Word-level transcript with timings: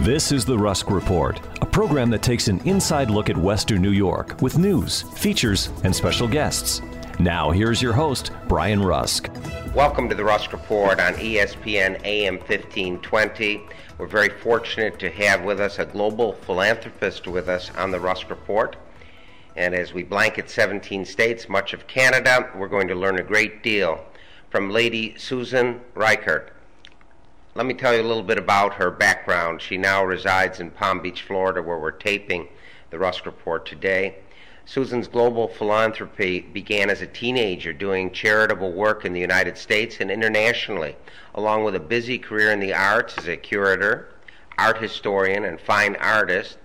This 0.00 0.32
is 0.32 0.46
the 0.46 0.56
Rusk 0.56 0.90
Report, 0.90 1.38
a 1.60 1.66
program 1.66 2.08
that 2.08 2.22
takes 2.22 2.48
an 2.48 2.58
inside 2.60 3.10
look 3.10 3.28
at 3.28 3.36
Western 3.36 3.82
New 3.82 3.90
York 3.90 4.40
with 4.40 4.56
news, 4.56 5.02
features, 5.02 5.68
and 5.84 5.94
special 5.94 6.26
guests. 6.26 6.80
Now, 7.18 7.50
here's 7.50 7.82
your 7.82 7.92
host, 7.92 8.30
Brian 8.48 8.82
Rusk. 8.82 9.28
Welcome 9.74 10.08
to 10.08 10.14
the 10.14 10.24
Rusk 10.24 10.54
Report 10.54 10.98
on 10.98 11.12
ESPN 11.16 12.02
AM 12.02 12.38
1520. 12.38 13.62
We're 13.98 14.06
very 14.06 14.30
fortunate 14.30 14.98
to 15.00 15.10
have 15.10 15.42
with 15.42 15.60
us 15.60 15.78
a 15.78 15.84
global 15.84 16.32
philanthropist 16.32 17.26
with 17.26 17.50
us 17.50 17.70
on 17.76 17.90
the 17.90 18.00
Rusk 18.00 18.30
Report. 18.30 18.76
And 19.54 19.74
as 19.74 19.92
we 19.92 20.02
blanket 20.02 20.48
17 20.48 21.04
states, 21.04 21.46
much 21.46 21.74
of 21.74 21.86
Canada, 21.88 22.50
we're 22.56 22.68
going 22.68 22.88
to 22.88 22.94
learn 22.94 23.18
a 23.18 23.22
great 23.22 23.62
deal 23.62 24.02
from 24.48 24.70
Lady 24.70 25.14
Susan 25.18 25.82
Reichert. 25.94 26.54
Let 27.56 27.66
me 27.66 27.74
tell 27.74 27.92
you 27.92 28.02
a 28.02 28.06
little 28.06 28.22
bit 28.22 28.38
about 28.38 28.74
her 28.74 28.92
background. 28.92 29.60
She 29.60 29.76
now 29.76 30.04
resides 30.04 30.60
in 30.60 30.70
Palm 30.70 31.00
Beach, 31.00 31.22
Florida, 31.22 31.60
where 31.60 31.80
we're 31.80 31.90
taping 31.90 32.46
the 32.90 32.98
Rusk 32.98 33.26
Report 33.26 33.66
today. 33.66 34.14
Susan's 34.64 35.08
global 35.08 35.48
philanthropy 35.48 36.42
began 36.42 36.90
as 36.90 37.02
a 37.02 37.08
teenager 37.08 37.72
doing 37.72 38.12
charitable 38.12 38.70
work 38.70 39.04
in 39.04 39.12
the 39.12 39.20
United 39.20 39.58
States 39.58 39.96
and 39.98 40.12
internationally, 40.12 40.94
along 41.34 41.64
with 41.64 41.74
a 41.74 41.80
busy 41.80 42.20
career 42.20 42.52
in 42.52 42.60
the 42.60 42.72
arts 42.72 43.18
as 43.18 43.26
a 43.26 43.36
curator, 43.36 44.10
art 44.56 44.78
historian, 44.78 45.44
and 45.44 45.60
fine 45.60 45.96
artist. 45.96 46.56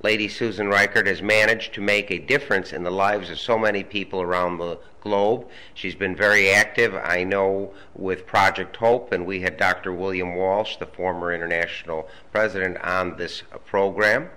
Lady 0.00 0.28
Susan 0.28 0.68
Reichert 0.68 1.08
has 1.08 1.20
managed 1.20 1.74
to 1.74 1.80
make 1.80 2.10
a 2.10 2.18
difference 2.18 2.72
in 2.72 2.84
the 2.84 2.90
lives 2.90 3.30
of 3.30 3.38
so 3.38 3.58
many 3.58 3.82
people 3.82 4.22
around 4.22 4.58
the 4.58 4.78
globe. 5.00 5.48
She's 5.74 5.96
been 5.96 6.14
very 6.14 6.50
active, 6.50 6.94
I 6.94 7.24
know, 7.24 7.74
with 7.96 8.24
Project 8.24 8.76
Hope, 8.76 9.10
and 9.10 9.26
we 9.26 9.40
had 9.40 9.56
Dr. 9.56 9.92
William 9.92 10.36
Walsh, 10.36 10.76
the 10.76 10.86
former 10.86 11.32
international 11.32 12.08
president, 12.30 12.78
on 12.78 13.16
this 13.16 13.42
program. 13.66 14.30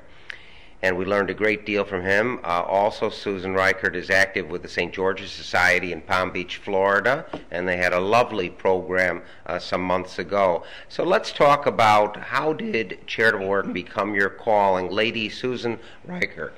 And 0.84 0.98
we 0.98 1.06
learned 1.06 1.30
a 1.30 1.36
great 1.36 1.66
deal 1.66 1.86
from 1.86 2.02
him. 2.02 2.40
Uh, 2.44 2.64
also, 2.64 3.10
Susan 3.10 3.54
Reichert 3.54 3.96
is 3.96 4.10
active 4.10 4.50
with 4.50 4.64
the 4.64 4.68
St. 4.68 4.92
George's 4.92 5.32
Society 5.32 5.92
in 5.92 6.02
Palm 6.02 6.32
Beach, 6.32 6.58
Florida, 6.58 7.26
and 7.52 7.68
they 7.68 7.78
had 7.78 7.94
a 7.94 8.00
lovely 8.00 8.50
program 8.50 9.22
uh, 9.46 9.60
some 9.60 9.82
months 9.82 10.18
ago. 10.18 10.64
So 10.90 11.04
let's 11.04 11.32
talk 11.32 11.68
about 11.68 12.18
how 12.18 12.54
did 12.54 13.00
charitable 13.06 13.48
work 13.48 13.72
become 13.72 14.16
your 14.16 14.30
calling, 14.30 14.90
Lady 14.90 15.30
Susan 15.30 15.78
Reichert. 16.04 16.56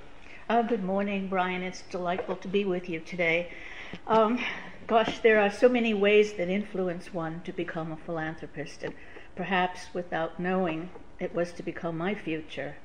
Uh, 0.48 0.62
good 0.62 0.84
morning, 0.84 1.28
Brian. 1.28 1.62
It's 1.62 1.82
delightful 1.82 2.38
to 2.38 2.48
be 2.48 2.64
with 2.64 2.88
you 2.88 3.02
today. 3.02 3.52
Um, 4.08 4.40
gosh, 4.88 5.20
there 5.20 5.40
are 5.40 5.52
so 5.52 5.68
many 5.68 5.94
ways 5.94 6.34
that 6.34 6.48
influence 6.48 7.14
one 7.14 7.42
to 7.46 7.52
become 7.52 7.92
a 7.92 7.98
philanthropist, 7.98 8.84
and 8.84 8.94
perhaps 9.36 9.88
without 9.94 10.40
knowing, 10.40 10.90
it 11.20 11.34
was 11.36 11.52
to 11.54 11.64
become 11.64 11.98
my 11.98 12.14
future. 12.14 12.76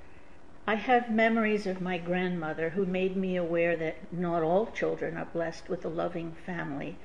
I 0.69 0.75
have 0.75 1.11
memories 1.11 1.67
of 1.67 1.81
my 1.81 1.97
grandmother 1.97 2.69
who 2.69 2.85
made 2.85 3.17
me 3.17 3.37
aware 3.37 3.75
that 3.77 4.13
not 4.13 4.43
all 4.43 4.67
children 4.67 5.17
are 5.17 5.25
blessed 5.25 5.71
with 5.71 5.83
a 5.83 5.89
loving 5.89 6.33
family. 6.45 6.99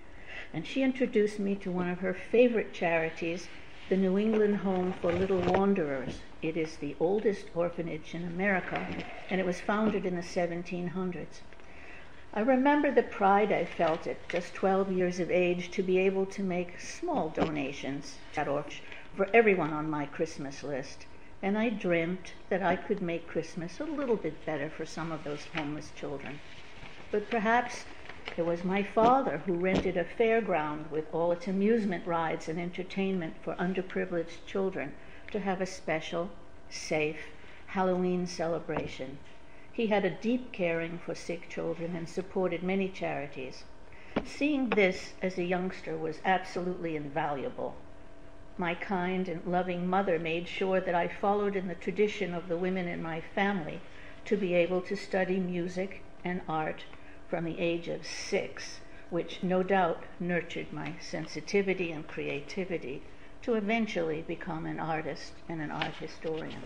And 0.53 0.67
she 0.67 0.83
introduced 0.83 1.39
me 1.39 1.55
to 1.55 1.71
one 1.71 1.87
of 1.87 1.99
her 1.99 2.13
favorite 2.13 2.73
charities, 2.73 3.47
the 3.87 3.95
New 3.95 4.17
England 4.17 4.57
Home 4.57 4.91
for 4.91 5.13
Little 5.13 5.39
Wanderers. 5.39 6.23
It 6.41 6.57
is 6.57 6.75
the 6.75 6.97
oldest 6.99 7.45
orphanage 7.55 8.13
in 8.13 8.25
America, 8.25 8.85
and 9.29 9.39
it 9.39 9.45
was 9.45 9.61
founded 9.61 10.05
in 10.05 10.17
the 10.17 10.21
1700s. 10.21 11.39
I 12.33 12.41
remember 12.41 12.91
the 12.91 13.01
pride 13.01 13.53
I 13.53 13.63
felt 13.63 14.07
at 14.07 14.27
just 14.27 14.53
12 14.55 14.91
years 14.91 15.21
of 15.21 15.31
age 15.31 15.71
to 15.71 15.83
be 15.83 15.99
able 15.99 16.25
to 16.25 16.43
make 16.43 16.81
small 16.81 17.29
donations 17.29 18.17
for 19.15 19.29
everyone 19.33 19.71
on 19.71 19.89
my 19.89 20.05
Christmas 20.05 20.63
list. 20.63 21.05
And 21.43 21.57
I 21.57 21.67
dreamt 21.67 22.35
that 22.47 22.63
I 22.63 22.77
could 22.77 23.01
make 23.01 23.27
Christmas 23.27 23.81
a 23.81 23.83
little 23.83 24.15
bit 24.15 24.45
better 24.45 24.69
for 24.69 24.85
some 24.85 25.11
of 25.11 25.25
those 25.25 25.43
homeless 25.53 25.91
children. 25.93 26.39
But 27.11 27.29
perhaps 27.29 27.83
it 28.37 28.43
was 28.43 28.63
my 28.63 28.81
father 28.81 29.39
who 29.39 29.53
rented 29.53 29.97
a 29.97 30.05
fairground 30.05 30.89
with 30.89 31.13
all 31.13 31.33
its 31.33 31.45
amusement 31.49 32.07
rides 32.07 32.47
and 32.47 32.57
entertainment 32.57 33.33
for 33.43 33.55
underprivileged 33.55 34.45
children 34.47 34.93
to 35.31 35.41
have 35.41 35.59
a 35.59 35.65
special, 35.65 36.29
safe 36.69 37.19
Halloween 37.67 38.25
celebration. 38.25 39.17
He 39.73 39.87
had 39.87 40.05
a 40.05 40.11
deep 40.21 40.53
caring 40.53 40.97
for 40.97 41.13
sick 41.13 41.49
children 41.49 41.93
and 41.93 42.07
supported 42.07 42.63
many 42.63 42.87
charities. 42.87 43.65
Seeing 44.23 44.69
this 44.69 45.11
as 45.21 45.37
a 45.37 45.43
youngster 45.43 45.97
was 45.97 46.21
absolutely 46.23 46.95
invaluable. 46.95 47.75
My 48.57 48.75
kind 48.75 49.27
and 49.27 49.45
loving 49.45 49.87
mother 49.87 50.19
made 50.19 50.47
sure 50.47 50.79
that 50.79 50.93
I 50.93 51.07
followed 51.07 51.55
in 51.55 51.67
the 51.67 51.75
tradition 51.75 52.33
of 52.33 52.47
the 52.47 52.57
women 52.57 52.87
in 52.87 53.01
my 53.01 53.19
family 53.19 53.79
to 54.25 54.37
be 54.37 54.53
able 54.53 54.81
to 54.81 54.95
study 54.95 55.39
music 55.39 56.01
and 56.23 56.41
art 56.47 56.83
from 57.27 57.45
the 57.45 57.59
age 57.59 57.87
of 57.87 58.05
six, 58.05 58.79
which 59.09 59.41
no 59.41 59.63
doubt 59.63 60.03
nurtured 60.19 60.71
my 60.71 60.93
sensitivity 61.01 61.91
and 61.91 62.07
creativity 62.07 63.01
to 63.41 63.55
eventually 63.55 64.21
become 64.21 64.65
an 64.65 64.79
artist 64.79 65.33
and 65.49 65.59
an 65.59 65.71
art 65.71 65.95
historian. 65.99 66.61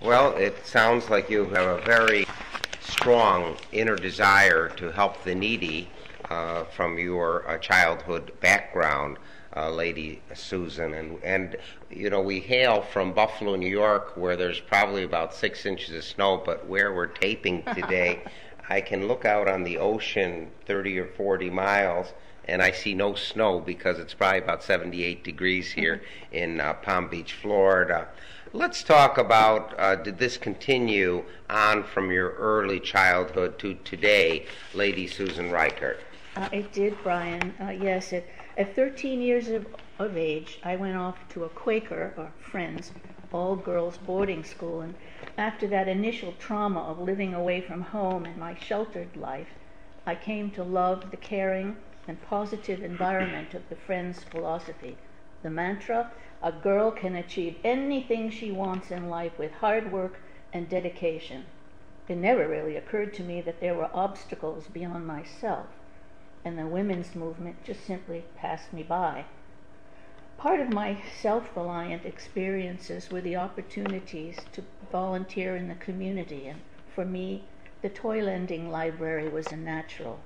Well, 0.00 0.34
it 0.36 0.66
sounds 0.66 1.10
like 1.10 1.30
you 1.30 1.44
have 1.50 1.66
a 1.66 1.84
very 1.84 2.26
strong 2.80 3.56
inner 3.72 3.96
desire 3.96 4.68
to 4.76 4.90
help 4.90 5.22
the 5.22 5.34
needy 5.34 5.88
uh, 6.30 6.64
from 6.64 6.98
your 6.98 7.48
uh, 7.48 7.58
childhood 7.58 8.32
background, 8.40 9.18
uh, 9.56 9.70
Lady 9.70 10.20
Susan. 10.34 10.94
And, 10.94 11.22
and, 11.22 11.56
you 11.90 12.10
know, 12.10 12.20
we 12.20 12.40
hail 12.40 12.82
from 12.82 13.12
Buffalo, 13.12 13.56
New 13.56 13.70
York, 13.70 14.16
where 14.16 14.36
there's 14.36 14.60
probably 14.60 15.04
about 15.04 15.34
six 15.34 15.64
inches 15.64 15.94
of 15.94 16.04
snow, 16.04 16.42
but 16.44 16.66
where 16.66 16.92
we're 16.92 17.06
taping 17.06 17.62
today, 17.74 18.20
I 18.68 18.80
can 18.80 19.06
look 19.06 19.24
out 19.24 19.48
on 19.48 19.62
the 19.62 19.78
ocean 19.78 20.50
30 20.66 20.98
or 20.98 21.06
40 21.06 21.50
miles. 21.50 22.12
And 22.48 22.62
I 22.62 22.70
see 22.70 22.94
no 22.94 23.14
snow 23.14 23.58
because 23.58 23.98
it's 23.98 24.14
probably 24.14 24.38
about 24.38 24.62
78 24.62 25.24
degrees 25.24 25.72
here 25.72 26.02
in 26.30 26.60
uh, 26.60 26.74
Palm 26.74 27.08
Beach, 27.08 27.32
Florida. 27.32 28.08
Let's 28.52 28.84
talk 28.84 29.18
about 29.18 29.74
uh, 29.78 29.96
did 29.96 30.18
this 30.18 30.36
continue 30.36 31.24
on 31.50 31.82
from 31.82 32.12
your 32.12 32.30
early 32.30 32.78
childhood 32.78 33.58
to 33.58 33.74
today, 33.74 34.46
Lady 34.74 35.08
Susan 35.08 35.50
Reichert? 35.50 36.00
Uh, 36.36 36.48
it 36.52 36.70
did, 36.70 36.94
Brian. 37.02 37.54
Uh, 37.58 37.70
yes, 37.70 38.12
at, 38.12 38.24
at 38.58 38.76
13 38.76 39.22
years 39.22 39.48
of, 39.48 39.66
of 39.98 40.18
age, 40.18 40.58
I 40.62 40.76
went 40.76 40.94
off 40.94 41.16
to 41.30 41.44
a 41.44 41.48
Quaker, 41.48 42.12
or 42.14 42.30
Friends, 42.38 42.92
all 43.32 43.56
girls 43.56 43.96
boarding 43.96 44.44
school. 44.44 44.82
And 44.82 44.94
after 45.38 45.66
that 45.68 45.88
initial 45.88 46.34
trauma 46.38 46.80
of 46.80 46.98
living 46.98 47.32
away 47.32 47.62
from 47.62 47.80
home 47.80 48.26
and 48.26 48.36
my 48.36 48.54
sheltered 48.54 49.16
life, 49.16 49.48
I 50.04 50.14
came 50.14 50.50
to 50.50 50.62
love 50.62 51.10
the 51.10 51.16
caring 51.16 51.78
and 52.06 52.20
positive 52.20 52.82
environment 52.82 53.54
of 53.54 53.66
the 53.70 53.76
Friends 53.76 54.22
philosophy. 54.22 54.98
The 55.42 55.48
mantra 55.48 56.10
a 56.42 56.52
girl 56.52 56.90
can 56.90 57.16
achieve 57.16 57.56
anything 57.64 58.28
she 58.28 58.52
wants 58.52 58.90
in 58.90 59.08
life 59.08 59.38
with 59.38 59.52
hard 59.52 59.90
work 59.90 60.20
and 60.52 60.68
dedication. 60.68 61.46
It 62.08 62.16
never 62.16 62.46
really 62.46 62.76
occurred 62.76 63.14
to 63.14 63.22
me 63.22 63.40
that 63.40 63.60
there 63.60 63.74
were 63.74 63.88
obstacles 63.94 64.66
beyond 64.66 65.06
myself, 65.06 65.66
and 66.46 66.56
the 66.56 66.64
women's 66.64 67.16
movement 67.16 67.56
just 67.64 67.84
simply 67.84 68.24
passed 68.36 68.72
me 68.72 68.84
by. 68.84 69.24
Part 70.38 70.60
of 70.60 70.70
my 70.70 70.96
self 71.20 71.56
reliant 71.56 72.06
experiences 72.06 73.10
were 73.10 73.20
the 73.20 73.34
opportunities 73.34 74.36
to 74.52 74.62
volunteer 74.92 75.56
in 75.56 75.66
the 75.66 75.74
community, 75.74 76.46
and 76.46 76.60
for 76.94 77.04
me, 77.04 77.48
the 77.82 77.88
toy 77.88 78.22
lending 78.22 78.70
library 78.70 79.28
was 79.28 79.50
a 79.50 79.56
natural. 79.56 80.20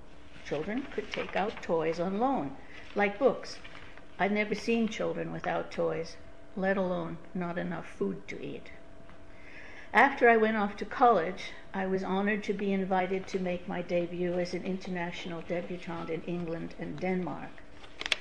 Children 0.44 0.87
could 0.93 1.11
take 1.11 1.37
out 1.37 1.62
toys 1.62 1.99
on 1.99 2.20
loan, 2.20 2.55
like 2.94 3.19
books. 3.19 3.58
I'd 4.19 4.32
never 4.32 4.55
seen 4.55 4.90
children 4.90 5.32
without 5.32 5.70
toys, 5.70 6.19
let 6.55 6.76
alone 6.76 7.16
not 7.32 7.56
enough 7.56 7.87
food 7.87 8.28
to 8.28 8.44
eat. 8.44 8.73
After 9.92 10.28
I 10.28 10.37
went 10.37 10.56
off 10.56 10.76
to 10.76 10.84
college, 10.84 11.50
I 11.75 11.87
was 11.87 12.04
honored 12.04 12.44
to 12.44 12.52
be 12.52 12.72
invited 12.72 13.26
to 13.26 13.40
make 13.40 13.66
my 13.66 13.82
debut 13.82 14.38
as 14.38 14.54
an 14.54 14.62
international 14.62 15.42
debutante 15.48 16.10
in 16.10 16.22
England 16.22 16.76
and 16.78 17.00
Denmark. 17.00 17.50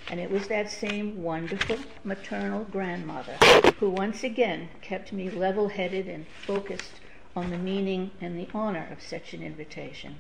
And 0.10 0.20
it 0.20 0.32
was 0.32 0.48
that 0.48 0.72
same 0.72 1.22
wonderful 1.22 1.78
maternal 2.04 2.64
grandmother 2.64 3.34
who 3.80 3.92
once 3.92 4.24
again 4.24 4.70
kept 4.82 5.14
me 5.14 5.30
level 5.30 5.68
headed 5.68 6.08
and 6.08 6.26
focused 6.28 7.02
on 7.36 7.52
the 7.52 7.58
meaning 7.58 8.10
and 8.20 8.36
the 8.36 8.48
honor 8.52 8.88
of 8.92 9.04
such 9.04 9.36
an 9.36 9.44
invitation. 9.44 10.16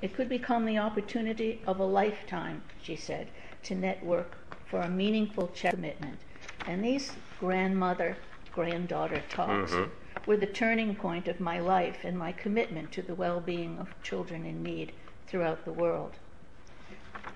It 0.00 0.14
could 0.14 0.30
become 0.30 0.64
the 0.64 0.78
opportunity 0.78 1.60
of 1.66 1.78
a 1.78 1.84
lifetime, 1.84 2.62
she 2.82 2.96
said, 2.96 3.28
to 3.64 3.74
network 3.74 4.38
for 4.64 4.80
a 4.80 4.88
meaningful 4.88 5.48
commitment. 5.48 6.20
And 6.66 6.82
these 6.82 7.14
grandmother 7.38 8.16
granddaughter 8.54 9.22
talks 9.28 9.72
Mhm. 9.72 9.90
Were 10.26 10.36
the 10.36 10.46
turning 10.46 10.94
point 10.94 11.28
of 11.28 11.40
my 11.40 11.58
life 11.60 12.04
and 12.04 12.18
my 12.18 12.32
commitment 12.32 12.92
to 12.92 13.02
the 13.02 13.14
well 13.14 13.40
being 13.40 13.78
of 13.78 14.02
children 14.02 14.44
in 14.44 14.62
need 14.62 14.92
throughout 15.26 15.64
the 15.64 15.72
world. 15.72 16.12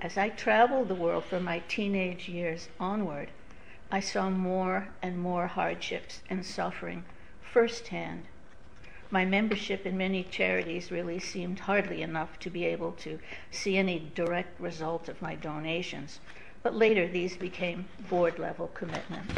As 0.00 0.19
I 0.19 0.31
traveled 0.31 0.88
the 0.88 0.94
world 0.94 1.25
from 1.25 1.44
my 1.44 1.61
teenage 1.69 2.29
years 2.29 2.69
onward, 2.81 3.31
I 3.90 4.00
saw 4.00 4.31
more 4.31 4.88
and 5.02 5.19
more 5.19 5.46
hardships 5.46 6.23
and 6.29 6.44
suffering 6.44 7.05
firsthand. 7.40 8.25
My 9.11 9.26
membership 9.26 9.85
in 9.85 9.99
many 9.99 10.25
charities 10.25 10.90
really 10.90 11.19
seemed 11.19 11.61
hardly 11.61 12.00
enough 12.00 12.38
to 12.40 12.50
be 12.50 12.64
able 12.64 12.93
to 12.93 13.19
see 13.50 13.76
any 13.76 14.11
direct 14.14 14.58
result 14.58 15.08
of 15.08 15.20
my 15.20 15.35
donations, 15.35 16.19
but 16.62 16.75
later 16.75 17.06
these 17.06 17.37
became 17.37 17.87
board 18.08 18.38
level 18.38 18.69
commitments. 18.69 19.35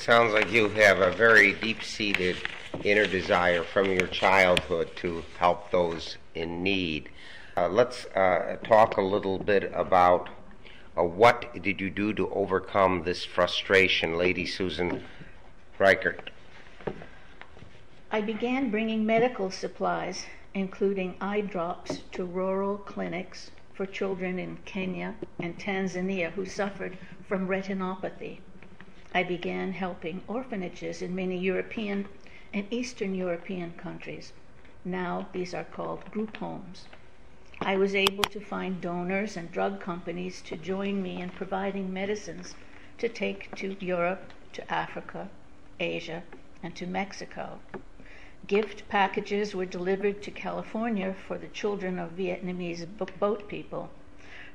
Sounds 0.00 0.32
like 0.32 0.50
you 0.50 0.70
have 0.70 1.00
a 1.00 1.12
very 1.12 1.52
deep 1.52 1.84
seated 1.84 2.36
inner 2.84 3.04
desire 3.04 3.62
from 3.62 3.92
your 3.92 4.06
childhood 4.06 4.88
to 4.96 5.22
help 5.38 5.70
those 5.70 6.16
in 6.34 6.62
need. 6.62 7.10
Uh, 7.54 7.68
let's 7.68 8.06
uh, 8.16 8.56
talk 8.64 8.96
a 8.96 9.02
little 9.02 9.38
bit 9.38 9.70
about 9.74 10.30
uh, 10.96 11.02
what 11.02 11.62
did 11.62 11.82
you 11.82 11.90
do 11.90 12.14
to 12.14 12.30
overcome 12.30 13.02
this 13.02 13.26
frustration, 13.26 14.16
Lady 14.16 14.46
Susan 14.46 15.04
Reichert? 15.78 16.30
I 18.10 18.22
began 18.22 18.70
bringing 18.70 19.04
medical 19.04 19.50
supplies, 19.50 20.24
including 20.54 21.14
eye 21.20 21.42
drops, 21.42 22.04
to 22.12 22.24
rural 22.24 22.78
clinics 22.78 23.50
for 23.74 23.84
children 23.84 24.38
in 24.38 24.56
Kenya 24.64 25.14
and 25.38 25.58
Tanzania 25.58 26.30
who 26.30 26.46
suffered 26.46 26.96
from 27.28 27.46
retinopathy. 27.46 28.38
I 29.12 29.24
began 29.24 29.72
helping 29.72 30.22
orphanages 30.28 31.02
in 31.02 31.14
many 31.14 31.36
European 31.36 32.08
and 32.52 32.66
Eastern 32.70 33.14
European 33.14 33.72
countries. 33.72 34.32
Now 34.84 35.28
these 35.32 35.52
are 35.52 35.64
called 35.64 36.10
group 36.12 36.36
homes. 36.36 36.86
I 37.64 37.76
was 37.76 37.94
able 37.94 38.24
to 38.24 38.40
find 38.40 38.80
donors 38.80 39.36
and 39.36 39.50
drug 39.50 39.80
companies 39.80 40.40
to 40.42 40.56
join 40.56 41.02
me 41.02 41.20
in 41.20 41.30
providing 41.30 41.92
medicines 41.92 42.54
to 42.98 43.08
take 43.08 43.54
to 43.56 43.76
Europe, 43.84 44.32
to 44.52 44.72
Africa, 44.72 45.28
Asia, 45.78 46.22
and 46.62 46.74
to 46.76 46.86
Mexico. 46.86 47.58
Gift 48.46 48.88
packages 48.88 49.54
were 49.54 49.66
delivered 49.66 50.22
to 50.22 50.30
California 50.30 51.12
for 51.12 51.36
the 51.36 51.48
children 51.48 51.98
of 51.98 52.12
Vietnamese 52.12 52.86
boat 53.18 53.48
people. 53.48 53.90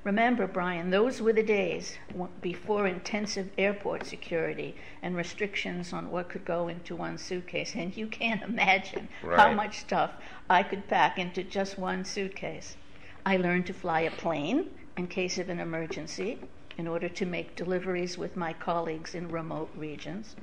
Remember, 0.06 0.46
Brian, 0.46 0.92
those 0.92 1.20
were 1.20 1.34
the 1.34 1.42
days 1.42 1.98
before 2.40 2.86
intensive 2.86 3.50
airport 3.58 4.06
security 4.06 4.76
and 5.02 5.16
restrictions 5.16 5.92
on 5.94 6.12
what 6.12 6.30
could 6.30 6.46
go 6.46 6.68
into 6.68 6.96
one 6.96 7.18
suitcase. 7.18 7.74
And 7.74 7.98
you 7.98 8.06
can't 8.06 8.44
imagine 8.44 9.10
how 9.24 9.52
much 9.52 9.80
stuff 9.80 10.12
I 10.48 10.62
could 10.62 10.88
pack 10.88 11.18
into 11.18 11.44
just 11.44 11.80
one 11.80 12.06
suitcase. 12.06 12.78
I 13.26 13.38
learned 13.38 13.66
to 13.66 13.74
fly 13.74 14.02
a 14.02 14.12
plane 14.12 14.70
in 14.96 15.08
case 15.08 15.40
of 15.40 15.50
an 15.50 15.60
emergency 15.60 16.38
in 16.78 16.88
order 16.88 17.10
to 17.10 17.26
make 17.26 17.56
deliveries 17.56 18.16
with 18.16 18.38
my 18.38 18.54
colleagues 18.54 19.16
in 19.16 19.30
remote 19.30 19.72
regions. 19.76 20.36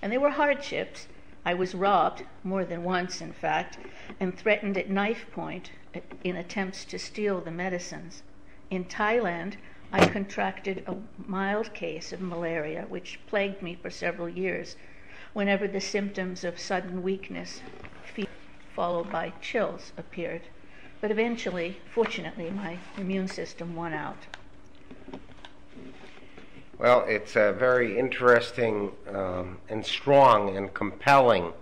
And 0.00 0.10
there 0.10 0.20
were 0.20 0.30
hardships. 0.30 1.06
I 1.44 1.52
was 1.52 1.74
robbed, 1.74 2.24
more 2.42 2.64
than 2.64 2.82
once 2.82 3.20
in 3.20 3.34
fact, 3.34 3.76
and 4.18 4.34
threatened 4.34 4.78
at 4.78 4.88
knife 4.88 5.26
point 5.32 5.70
uh, 5.94 6.00
in 6.24 6.34
attempts 6.36 6.86
to 6.86 6.98
steal 6.98 7.42
the 7.42 7.50
medicines. 7.50 8.22
In 8.72 8.86
Thailand, 8.86 9.56
I 9.92 10.08
contracted 10.08 10.82
a 10.86 10.96
mild 11.26 11.74
case 11.74 12.10
of 12.10 12.22
malaria, 12.22 12.86
which 12.88 13.20
plagued 13.26 13.60
me 13.60 13.74
for 13.74 13.90
several 13.90 14.30
years 14.30 14.76
whenever 15.34 15.68
the 15.68 15.78
symptoms 15.78 16.42
of 16.42 16.58
sudden 16.58 17.02
weakness, 17.02 17.60
fever, 18.02 18.30
followed 18.74 19.12
by 19.12 19.34
chills, 19.42 19.92
appeared. 19.98 20.40
But 21.02 21.10
eventually, 21.10 21.76
fortunately, 21.92 22.48
my 22.48 22.78
immune 22.96 23.28
system 23.28 23.76
won 23.76 23.92
out. 23.92 24.16
Well, 26.78 27.04
it's 27.06 27.36
a 27.36 27.52
very 27.52 27.98
interesting 27.98 28.92
um, 29.12 29.58
and 29.68 29.84
strong 29.84 30.56
and 30.56 30.72
compelling 30.72 31.52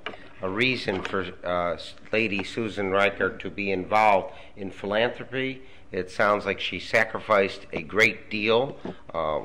a 0.42 0.48
reason 0.48 1.02
for 1.02 1.26
uh, 1.42 1.76
Lady 2.12 2.44
Susan 2.44 2.92
Riker 2.92 3.30
to 3.30 3.50
be 3.50 3.72
involved 3.72 4.32
in 4.56 4.70
philanthropy. 4.70 5.62
It 5.92 6.10
sounds 6.10 6.46
like 6.46 6.60
she 6.60 6.78
sacrificed 6.78 7.66
a 7.72 7.82
great 7.82 8.30
deal 8.30 8.76
uh, 9.12 9.40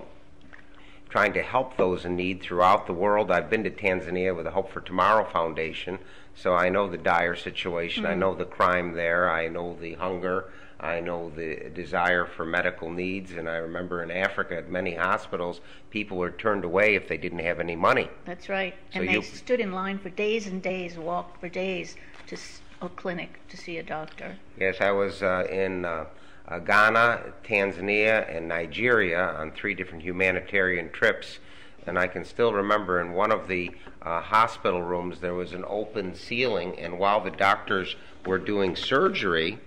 trying 1.10 1.34
to 1.34 1.42
help 1.42 1.78
those 1.78 2.06
in 2.06 2.16
need 2.16 2.42
throughout 2.42 2.86
the 2.86 2.94
world. 2.94 3.32
I've 3.32 3.50
been 3.50 3.64
to 3.64 3.72
Tanzania 3.72 4.36
with 4.36 4.46
the 4.46 4.52
Hope 4.52 4.72
for 4.72 4.82
Tomorrow 4.82 5.28
Foundation, 5.32 5.98
so 6.36 6.54
I 6.54 6.70
know 6.70 6.88
the 6.88 6.98
dire 6.98 7.36
situation. 7.36 8.06
I 8.06 8.14
know 8.14 8.36
the 8.36 8.46
crime 8.46 8.94
there. 8.94 9.30
I 9.30 9.48
know 9.48 9.76
the 9.80 9.94
hunger. 9.94 10.52
I 10.80 11.00
know 11.00 11.32
the 11.32 11.72
desire 11.74 12.26
for 12.26 12.46
medical 12.46 12.92
needs. 12.92 13.32
And 13.32 13.50
I 13.50 13.56
remember 13.56 14.04
in 14.04 14.12
Africa 14.12 14.58
at 14.58 14.70
many 14.70 14.94
hospitals, 14.94 15.62
people 15.90 16.18
were 16.18 16.32
turned 16.32 16.64
away 16.64 16.96
if 16.96 17.08
they 17.08 17.18
didn't 17.18 17.40
have 17.40 17.60
any 17.60 17.76
money. 17.76 18.10
That's 18.26 18.50
right. 18.50 18.76
So 18.94 19.00
and 19.00 19.10
they 19.10 19.14
you- 19.14 19.22
stood 19.22 19.62
in 19.62 19.72
line 19.72 19.98
for 19.98 20.10
days 20.10 20.48
and 20.48 20.62
days, 20.62 20.98
walked 20.98 21.40
for 21.40 21.50
days 21.50 21.96
to 22.28 22.38
a 22.82 22.90
clinic 22.90 23.40
to 23.50 23.58
see 23.58 23.78
a 23.78 23.84
doctor. 23.84 24.36
Yes, 24.60 24.82
I 24.82 24.92
was 24.92 25.24
uh, 25.24 25.48
in 25.50 25.86
uh, 25.86 26.06
uh, 26.48 26.60
Ghana, 26.60 27.34
Tanzania, 27.44 28.36
and 28.36 28.48
Nigeria 28.48 29.36
on 29.38 29.52
three 29.52 29.74
different 29.74 30.04
humanitarian 30.04 30.92
trips. 30.92 31.40
And 31.88 32.00
I 32.00 32.08
can 32.08 32.26
still 32.26 32.54
remember 32.54 33.00
in 33.02 33.14
one 33.14 33.32
of 33.32 33.48
the 33.48 33.72
uh, 34.02 34.22
hospital 34.22 34.82
rooms 34.82 35.20
there 35.20 35.34
was 35.34 35.54
an 35.54 35.66
open 35.68 36.16
ceiling, 36.16 36.78
and 36.80 37.00
while 37.00 37.22
the 37.22 37.32
doctors 37.32 37.96
were 38.26 38.40
doing 38.40 38.76
surgery, 38.76 39.60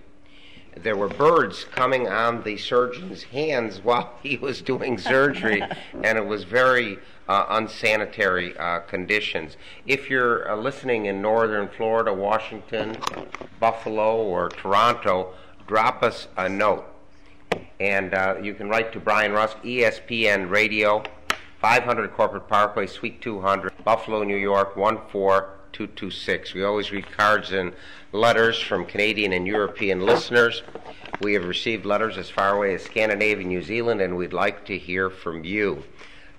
there 0.75 0.95
were 0.95 1.07
birds 1.07 1.65
coming 1.65 2.07
on 2.07 2.43
the 2.43 2.57
surgeon's 2.57 3.23
hands 3.23 3.79
while 3.83 4.13
he 4.21 4.37
was 4.37 4.61
doing 4.61 4.97
surgery, 4.97 5.61
and 6.03 6.17
it 6.17 6.25
was 6.25 6.43
very 6.43 6.97
uh, 7.27 7.45
unsanitary 7.49 8.57
uh, 8.57 8.79
conditions. 8.79 9.55
If 9.85 10.09
you're 10.09 10.49
uh, 10.49 10.55
listening 10.55 11.05
in 11.05 11.21
northern 11.21 11.67
Florida, 11.67 12.13
Washington, 12.13 12.97
Buffalo, 13.59 14.17
or 14.17 14.49
Toronto, 14.49 15.33
drop 15.69 16.01
us 16.01 16.27
a 16.35 16.49
note. 16.49 16.83
And 17.79 18.15
uh, 18.15 18.37
you 18.41 18.55
can 18.55 18.69
write 18.69 18.91
to 18.93 18.99
Brian 18.99 19.33
Rusk, 19.33 19.61
ESPN 19.61 20.49
Radio, 20.49 21.03
500 21.61 22.11
Corporate 22.11 22.47
Parkway, 22.47 22.87
Suite 22.87 23.21
200, 23.21 23.71
Buffalo, 23.83 24.23
New 24.23 24.35
York, 24.35 24.73
14226. 24.73 26.55
We 26.55 26.63
always 26.63 26.91
read 26.91 27.05
cards 27.11 27.51
and 27.51 27.73
letters 28.11 28.59
from 28.59 28.83
Canadian 28.83 29.31
and 29.31 29.45
European 29.45 30.01
listeners. 30.01 30.63
We 31.21 31.33
have 31.33 31.45
received 31.45 31.85
letters 31.85 32.17
as 32.17 32.31
far 32.31 32.55
away 32.55 32.73
as 32.73 32.81
Scandinavia, 32.81 33.45
New 33.45 33.61
Zealand, 33.61 34.01
and 34.01 34.17
we'd 34.17 34.33
like 34.33 34.65
to 34.65 34.77
hear 34.77 35.11
from 35.11 35.43
you. 35.43 35.83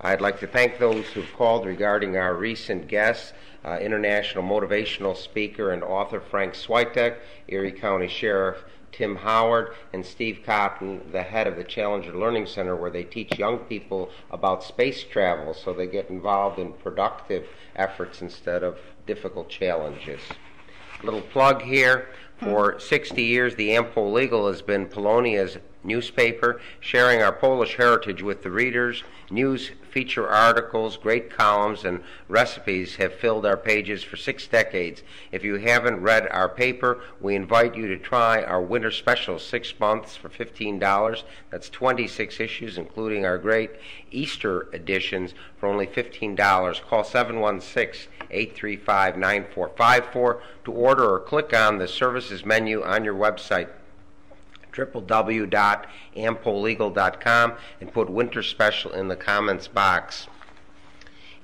I'd 0.00 0.20
like 0.20 0.40
to 0.40 0.49
thank 0.49 0.78
those 0.78 1.06
who've 1.06 1.32
called 1.37 1.66
regarding 1.66 2.16
our 2.16 2.34
recent 2.34 2.88
guests, 2.88 3.32
uh, 3.64 3.78
international 3.78 4.42
motivational 4.42 5.16
speaker 5.16 5.70
and 5.70 5.84
author 5.84 6.18
Frank 6.18 6.54
Switek, 6.54 7.18
Erie 7.46 7.70
County 7.70 8.08
Sheriff 8.08 8.64
Tim 8.92 9.16
Howard, 9.16 9.75
and 9.92 10.04
Steve 10.04 10.40
Cotton, 10.44 11.00
the 11.12 11.23
head 11.23 11.47
of 11.47 11.56
the 11.56 11.64
Challenger 11.64 12.12
Learning 12.12 12.47
Center, 12.47 12.76
where 12.76 12.90
they 12.90 13.04
teach 13.04 13.38
young 13.38 13.59
people 13.59 14.11
about 14.30 14.64
space 14.64 15.04
travel 15.04 15.54
so 15.54 15.73
they 15.73 15.87
get 15.87 16.11
involved 16.11 16.59
in 16.59 16.73
productive 16.73 17.47
efforts 17.76 18.23
instead 18.23 18.62
of 18.62 18.78
difficult 19.06 19.49
challenges. 19.49 20.20
Little 21.02 21.23
plug 21.23 21.62
here. 21.62 22.09
For 22.38 22.73
hmm. 22.73 22.78
60 22.78 23.23
years, 23.23 23.54
the 23.56 23.73
Am-Pol 23.73 24.18
Eagle 24.18 24.47
has 24.49 24.62
been 24.62 24.87
Polonia's 24.87 25.59
newspaper, 25.82 26.60
sharing 26.80 27.22
our 27.22 27.32
Polish 27.32 27.76
heritage 27.76 28.22
with 28.22 28.42
the 28.42 28.50
readers. 28.50 29.02
News, 29.30 29.70
feature 29.90 30.28
articles, 30.28 30.96
great 30.96 31.30
columns, 31.30 31.84
and 31.84 32.02
recipes 32.28 32.96
have 32.96 33.14
filled 33.14 33.46
our 33.46 33.56
pages 33.56 34.02
for 34.02 34.16
six 34.16 34.46
decades. 34.46 35.02
If 35.32 35.44
you 35.44 35.56
haven't 35.56 36.02
read 36.02 36.28
our 36.30 36.49
paper, 36.49 37.00
we 37.20 37.34
invite 37.34 37.76
you 37.76 37.87
to 37.88 37.99
try 37.99 38.42
our 38.42 38.62
winter 38.62 38.90
special, 38.90 39.38
six 39.38 39.72
months 39.78 40.16
for 40.16 40.28
$15. 40.28 41.22
That's 41.50 41.70
26 41.70 42.40
issues, 42.40 42.78
including 42.78 43.25
our 43.25 43.38
great 43.38 43.70
Easter 44.10 44.68
editions, 44.72 45.34
for 45.58 45.68
only 45.68 45.87
$15. 45.87 46.37
Call 46.82 47.04
716 47.04 48.12
835 48.30 49.16
9454 49.16 50.42
to 50.64 50.72
order 50.72 51.14
or 51.14 51.20
click 51.20 51.52
on 51.52 51.78
the 51.78 51.88
services 51.88 52.44
menu 52.44 52.82
on 52.82 53.04
your 53.04 53.14
website. 53.14 53.68
www.ampoleagle.com 54.73 57.53
and 57.81 57.93
put 57.93 58.11
winter 58.11 58.43
special 58.43 58.93
in 58.93 59.09
the 59.09 59.17
comments 59.17 59.69
box. 59.69 60.27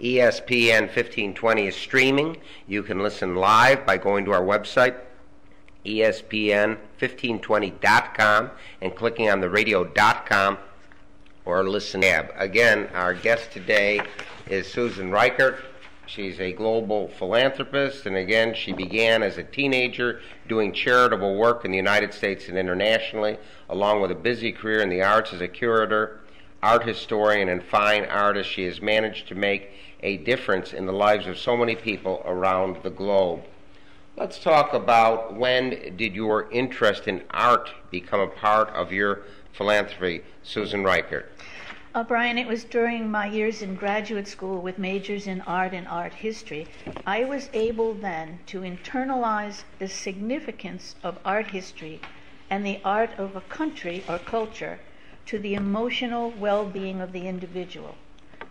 ESPN 0.01 0.83
1520 0.83 1.67
is 1.67 1.75
streaming. 1.75 2.37
You 2.67 2.83
can 2.83 3.03
listen 3.03 3.37
live 3.37 3.87
by 3.87 3.97
going 3.97 4.27
to 4.27 4.33
our 4.33 4.43
website, 4.43 4.97
E 5.85 6.01
ESPN1520.com, 6.01 8.51
and 8.83 8.95
clicking 8.95 9.31
on 9.31 9.41
the 9.41 9.49
radio.com 9.49 10.59
or 11.47 11.67
listen 11.67 12.03
tab. 12.03 12.31
Again, 12.37 12.91
our 12.93 13.15
guest 13.15 13.53
today 13.53 14.03
is 14.49 14.71
Susan 14.71 15.11
Reichert. 15.11 15.65
She's 16.07 16.39
a 16.39 16.53
global 16.53 17.09
philanthropist, 17.09 18.07
and 18.07 18.17
again, 18.17 18.55
she 18.55 18.73
began 18.73 19.25
as 19.25 19.39
a 19.39 19.43
teenager 19.43 20.21
doing 20.49 20.73
charitable 20.73 21.37
work 21.37 21.65
in 21.65 21.73
the 21.73 21.77
United 21.77 22.15
States 22.15 22.49
and 22.49 22.57
internationally, 22.57 23.39
along 23.69 24.01
with 24.01 24.13
a 24.13 24.15
busy 24.15 24.53
career 24.53 24.81
in 24.81 24.89
the 24.89 25.03
arts 25.03 25.33
as 25.33 25.41
a 25.41 25.49
curator, 25.49 26.21
art 26.63 26.87
historian, 26.87 27.49
and 27.49 27.63
fine 27.63 28.05
artist. 28.05 28.49
She 28.49 28.65
has 28.67 28.81
managed 28.81 29.27
to 29.29 29.35
make 29.35 29.71
a 30.01 30.19
difference 30.19 30.73
in 30.73 30.87
the 30.87 30.93
lives 30.93 31.27
of 31.27 31.39
so 31.39 31.57
many 31.57 31.75
people 31.75 32.23
around 32.25 32.83
the 32.85 32.91
globe. 32.91 33.43
Let's 34.17 34.39
talk 34.39 34.73
about 34.75 35.35
when 35.35 35.97
did 35.97 36.15
your 36.15 36.51
interest 36.53 37.09
in 37.09 37.25
art 37.33 37.69
become 37.91 38.21
a 38.21 38.29
part 38.29 38.69
of 38.71 38.93
your 38.93 39.23
philanthropy, 39.53 40.23
Susan 40.45 40.85
Reichert? 40.85 41.31
Uh, 41.97 42.03
Brian, 42.03 42.37
it 42.37 42.47
was 42.47 42.63
during 42.63 43.11
my 43.11 43.25
years 43.25 43.63
in 43.63 43.75
graduate 43.75 44.29
school 44.29 44.61
with 44.61 44.77
majors 44.77 45.27
in 45.27 45.41
art 45.41 45.73
and 45.73 45.89
art 45.89 46.13
history. 46.13 46.67
I 47.07 47.25
was 47.25 47.49
able 47.55 47.95
then 47.95 48.39
to 48.49 48.61
internalize 48.61 49.65
the 49.79 49.89
significance 49.89 50.95
of 51.03 51.19
art 51.25 51.47
history 51.53 52.03
and 52.51 52.67
the 52.67 52.83
art 52.85 53.19
of 53.19 53.35
a 53.35 53.41
country 53.41 54.05
or 54.11 54.19
culture 54.19 54.79
to 55.25 55.39
the 55.39 55.55
emotional 55.55 56.33
well 56.33 56.67
being 56.67 57.01
of 57.01 57.13
the 57.13 57.27
individual. 57.27 57.95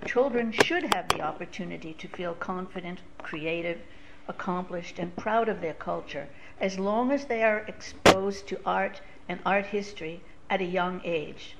Children 0.07 0.51
should 0.51 0.85
have 0.85 1.07
the 1.09 1.21
opportunity 1.21 1.93
to 1.93 2.07
feel 2.07 2.33
confident, 2.33 3.01
creative, 3.19 3.77
accomplished, 4.27 4.97
and 4.97 5.15
proud 5.15 5.49
of 5.49 5.61
their 5.61 5.75
culture 5.75 6.27
as 6.59 6.79
long 6.79 7.11
as 7.11 7.25
they 7.25 7.43
are 7.43 7.59
exposed 7.67 8.47
to 8.47 8.59
art 8.65 9.01
and 9.29 9.39
art 9.45 9.67
history 9.67 10.21
at 10.49 10.61
a 10.61 10.65
young 10.65 10.99
age. 11.03 11.55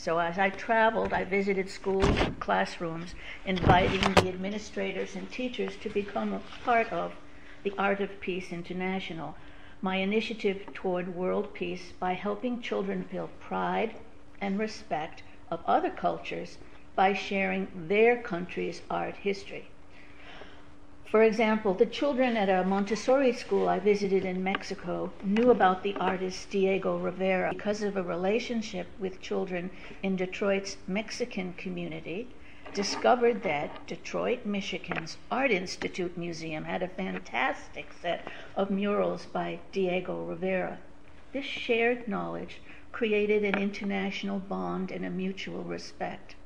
So 0.00 0.20
as 0.20 0.38
I 0.38 0.50
traveled, 0.50 1.12
I 1.12 1.24
visited 1.24 1.68
schools 1.68 2.22
and 2.22 2.38
classrooms, 2.38 3.16
inviting 3.44 4.14
the 4.14 4.28
administrators 4.28 5.16
and 5.16 5.28
teachers 5.28 5.74
to 5.78 5.88
become 5.88 6.32
a 6.32 6.38
part 6.64 6.92
of 6.92 7.16
the 7.64 7.72
Art 7.76 8.00
of 8.00 8.20
Peace 8.20 8.52
International, 8.52 9.34
my 9.82 9.96
initiative 9.96 10.72
toward 10.72 11.16
world 11.16 11.52
peace 11.52 11.90
by 11.98 12.12
helping 12.12 12.62
children 12.62 13.02
feel 13.10 13.28
pride 13.40 13.96
and 14.40 14.56
respect 14.56 15.24
of 15.50 15.64
other 15.66 15.90
cultures 15.90 16.58
by 16.94 17.12
sharing 17.12 17.66
their 17.88 18.22
country's 18.22 18.82
art 18.88 19.16
history. 19.16 19.66
For 21.10 21.22
example, 21.22 21.72
the 21.72 21.86
children 21.86 22.36
at 22.36 22.50
a 22.50 22.64
Montessori 22.68 23.32
school 23.32 23.66
I 23.66 23.78
visited 23.78 24.26
in 24.26 24.44
Mexico 24.44 25.14
knew 25.22 25.48
about 25.48 25.82
the 25.82 25.96
artist 25.98 26.50
Diego 26.50 26.98
Rivera 26.98 27.48
because 27.54 27.82
of 27.82 27.96
a 27.96 28.02
relationship 28.02 28.88
with 28.98 29.22
children 29.22 29.70
in 30.02 30.16
Detroit's 30.16 30.76
Mexican 30.86 31.54
community. 31.54 32.28
Discovered 32.74 33.42
that 33.44 33.86
Detroit, 33.86 34.44
Michigan's 34.44 35.16
Art 35.30 35.50
Institute 35.50 36.18
Museum 36.18 36.64
had 36.64 36.82
a 36.82 36.88
fantastic 36.88 37.94
set 38.02 38.26
of 38.54 38.70
murals 38.70 39.24
by 39.24 39.60
Diego 39.72 40.22
Rivera. 40.26 40.78
This 41.32 41.46
shared 41.46 42.06
knowledge 42.06 42.60
created 42.92 43.44
an 43.44 43.56
international 43.56 44.40
bond 44.40 44.90
and 44.90 45.06
a 45.06 45.10
mutual 45.10 45.64
respect 45.64 46.36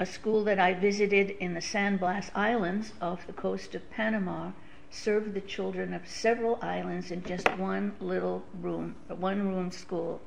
a 0.00 0.06
school 0.06 0.42
that 0.44 0.58
I 0.58 0.72
visited 0.72 1.36
in 1.40 1.52
the 1.52 1.60
San 1.60 1.98
Blas 1.98 2.30
Islands 2.34 2.94
off 3.02 3.26
the 3.26 3.34
coast 3.34 3.74
of 3.74 3.90
Panama 3.90 4.52
served 4.90 5.34
the 5.34 5.42
children 5.42 5.92
of 5.92 6.08
several 6.08 6.58
islands 6.62 7.10
in 7.10 7.22
just 7.22 7.46
one 7.58 7.94
little 8.00 8.42
room, 8.62 8.96
one 9.08 9.46
room 9.46 9.70
school. 9.70 10.18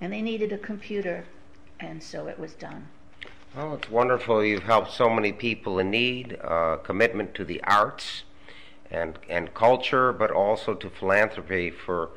And 0.00 0.12
they 0.12 0.22
needed 0.22 0.52
a 0.52 0.58
computer, 0.58 1.24
and 1.80 2.00
so 2.00 2.28
it 2.28 2.38
was 2.38 2.54
done. 2.54 2.86
Oh, 3.56 3.74
it's 3.74 3.90
wonderful. 3.90 4.44
You've 4.44 4.62
helped 4.62 4.92
so 4.92 5.10
many 5.10 5.32
people 5.32 5.80
in 5.80 5.90
need, 5.90 6.38
uh, 6.44 6.76
commitment 6.76 7.34
to 7.34 7.44
the 7.44 7.60
arts 7.64 8.22
and, 8.92 9.18
and 9.28 9.52
culture, 9.54 10.12
but 10.12 10.30
also 10.30 10.72
to 10.74 10.88
philanthropy 10.88 11.70
for 11.70 12.10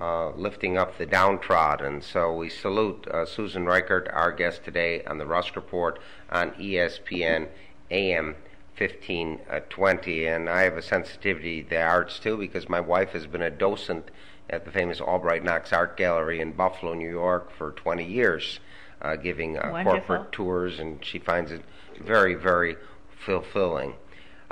uh, 0.00 0.30
lifting 0.30 0.78
up 0.78 0.96
the 0.98 1.06
downtrodden. 1.06 1.86
And 1.86 2.04
so 2.04 2.34
we 2.34 2.48
salute 2.48 3.06
uh, 3.08 3.26
Susan 3.26 3.66
Reichert, 3.66 4.08
our 4.12 4.32
guest 4.32 4.64
today 4.64 5.04
on 5.04 5.18
the 5.18 5.26
Rusk 5.26 5.56
Report 5.56 5.98
on 6.30 6.52
ESPN 6.52 7.48
AM 7.90 8.36
1520. 8.78 10.26
And 10.26 10.48
I 10.48 10.62
have 10.62 10.76
a 10.76 10.82
sensitivity 10.82 11.62
to 11.62 11.70
the 11.70 11.82
arts 11.82 12.18
too 12.18 12.36
because 12.36 12.68
my 12.68 12.80
wife 12.80 13.10
has 13.10 13.26
been 13.26 13.42
a 13.42 13.50
docent 13.50 14.10
at 14.48 14.64
the 14.64 14.70
famous 14.70 15.00
Albright 15.00 15.44
Knox 15.44 15.72
Art 15.72 15.96
Gallery 15.96 16.40
in 16.40 16.52
Buffalo, 16.52 16.94
New 16.94 17.10
York 17.10 17.52
for 17.52 17.72
20 17.72 18.04
years, 18.04 18.58
uh, 19.00 19.16
giving 19.16 19.58
uh, 19.58 19.82
corporate 19.84 20.32
tours, 20.32 20.78
and 20.78 21.04
she 21.04 21.18
finds 21.18 21.52
it 21.52 21.62
very, 22.00 22.34
very 22.34 22.76
fulfilling. 23.24 23.94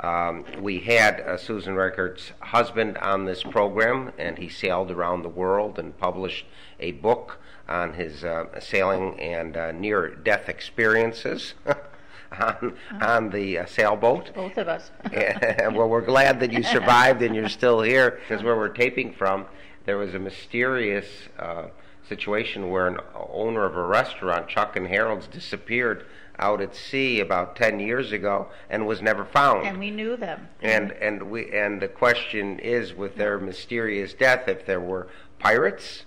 Um, 0.01 0.45
we 0.61 0.79
had 0.79 1.19
uh, 1.21 1.37
Susan 1.37 1.75
Reichert's 1.75 2.31
husband 2.39 2.97
on 2.99 3.25
this 3.25 3.43
program, 3.43 4.13
and 4.17 4.37
he 4.37 4.47
sailed 4.47 4.91
around 4.91 5.23
the 5.23 5.29
world 5.29 5.77
and 5.77 5.97
published 5.97 6.45
a 6.79 6.93
book 6.93 7.39
on 7.67 7.93
his 7.93 8.23
uh, 8.23 8.59
sailing 8.59 9.19
and 9.19 9.57
uh, 9.57 9.71
near 9.71 10.15
death 10.15 10.47
experiences 10.47 11.53
on, 12.39 12.73
on 13.01 13.29
the 13.29 13.59
uh, 13.59 13.65
sailboat. 13.65 14.33
Both 14.33 14.57
of 14.57 14.67
us. 14.67 14.91
And, 15.11 15.75
well, 15.75 15.89
we're 15.89 16.01
glad 16.01 16.39
that 16.39 16.53
you 16.53 16.63
survived 16.63 17.21
and 17.21 17.35
you're 17.35 17.49
still 17.49 17.81
here 17.81 18.19
because 18.21 18.43
where 18.43 18.55
we're 18.55 18.69
taping 18.69 19.13
from, 19.13 19.45
there 19.85 19.97
was 19.97 20.13
a 20.13 20.19
mysterious 20.19 21.05
uh, 21.37 21.67
situation 22.07 22.69
where 22.69 22.87
an 22.87 22.97
owner 23.13 23.65
of 23.65 23.75
a 23.75 23.83
restaurant, 23.83 24.47
Chuck 24.47 24.75
and 24.75 24.87
Harold's, 24.87 25.27
disappeared 25.27 26.05
out 26.39 26.61
at 26.61 26.75
sea 26.75 27.19
about 27.19 27.55
10 27.55 27.79
years 27.79 28.11
ago 28.11 28.47
and 28.69 28.87
was 28.87 29.01
never 29.01 29.25
found. 29.25 29.67
and 29.67 29.77
we 29.77 29.91
knew 29.91 30.15
them. 30.15 30.47
And 30.61 30.91
and 30.93 31.23
we 31.23 31.51
and 31.51 31.81
the 31.81 31.87
question 31.87 32.59
is, 32.59 32.93
with 32.93 33.15
their 33.15 33.37
mysterious 33.37 34.13
death, 34.13 34.47
if 34.47 34.65
there 34.65 34.79
were 34.81 35.07
pirates, 35.37 36.05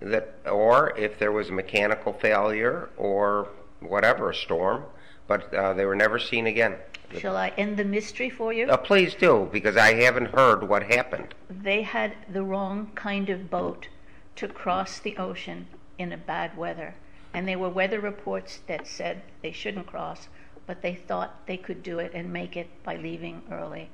that 0.00 0.34
or 0.50 0.96
if 0.98 1.18
there 1.18 1.32
was 1.32 1.50
a 1.50 1.52
mechanical 1.52 2.12
failure 2.12 2.90
or 2.96 3.48
whatever, 3.80 4.30
a 4.30 4.34
storm, 4.34 4.84
but 5.28 5.52
uh, 5.54 5.72
they 5.74 5.84
were 5.84 5.96
never 5.96 6.18
seen 6.18 6.46
again. 6.46 6.76
Shall 7.18 7.36
I 7.36 7.52
end 7.56 7.76
the 7.76 7.84
mystery 7.84 8.28
for 8.28 8.52
you? 8.52 8.66
Uh, 8.66 8.76
please 8.76 9.14
do, 9.14 9.48
because 9.52 9.76
I 9.76 9.94
haven't 9.94 10.34
heard 10.34 10.68
what 10.68 10.82
happened. 10.82 11.34
They 11.48 11.82
had 11.82 12.14
the 12.32 12.42
wrong 12.42 12.90
kind 12.96 13.30
of 13.30 13.50
boat 13.50 13.88
to 14.36 14.48
cross 14.48 14.98
the 14.98 15.16
ocean 15.16 15.68
in 15.96 16.12
a 16.12 16.16
bad 16.16 16.56
weather. 16.56 16.94
And 17.34 17.48
there 17.48 17.58
were 17.58 17.68
weather 17.68 18.00
reports 18.00 18.60
that 18.68 18.86
said 18.86 19.22
they 19.42 19.50
shouldn't 19.50 19.88
cross, 19.88 20.28
but 20.66 20.80
they 20.82 20.94
thought 20.94 21.46
they 21.46 21.56
could 21.56 21.82
do 21.82 21.98
it 21.98 22.12
and 22.14 22.32
make 22.32 22.56
it 22.56 22.68
by 22.84 22.96
leaving 22.96 23.42
early. 23.50 23.90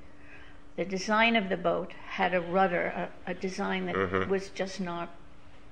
The 0.76 0.84
design 0.84 1.36
of 1.36 1.48
the 1.48 1.56
boat 1.56 1.92
had 2.10 2.34
a 2.34 2.40
rudder, 2.40 3.08
a, 3.26 3.30
a 3.30 3.34
design 3.34 3.86
that 3.86 3.96
mm-hmm. 3.96 4.30
was 4.30 4.50
just 4.50 4.80
not 4.80 5.08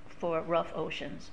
for 0.06 0.40
rough 0.40 0.72
oceans. 0.74 1.30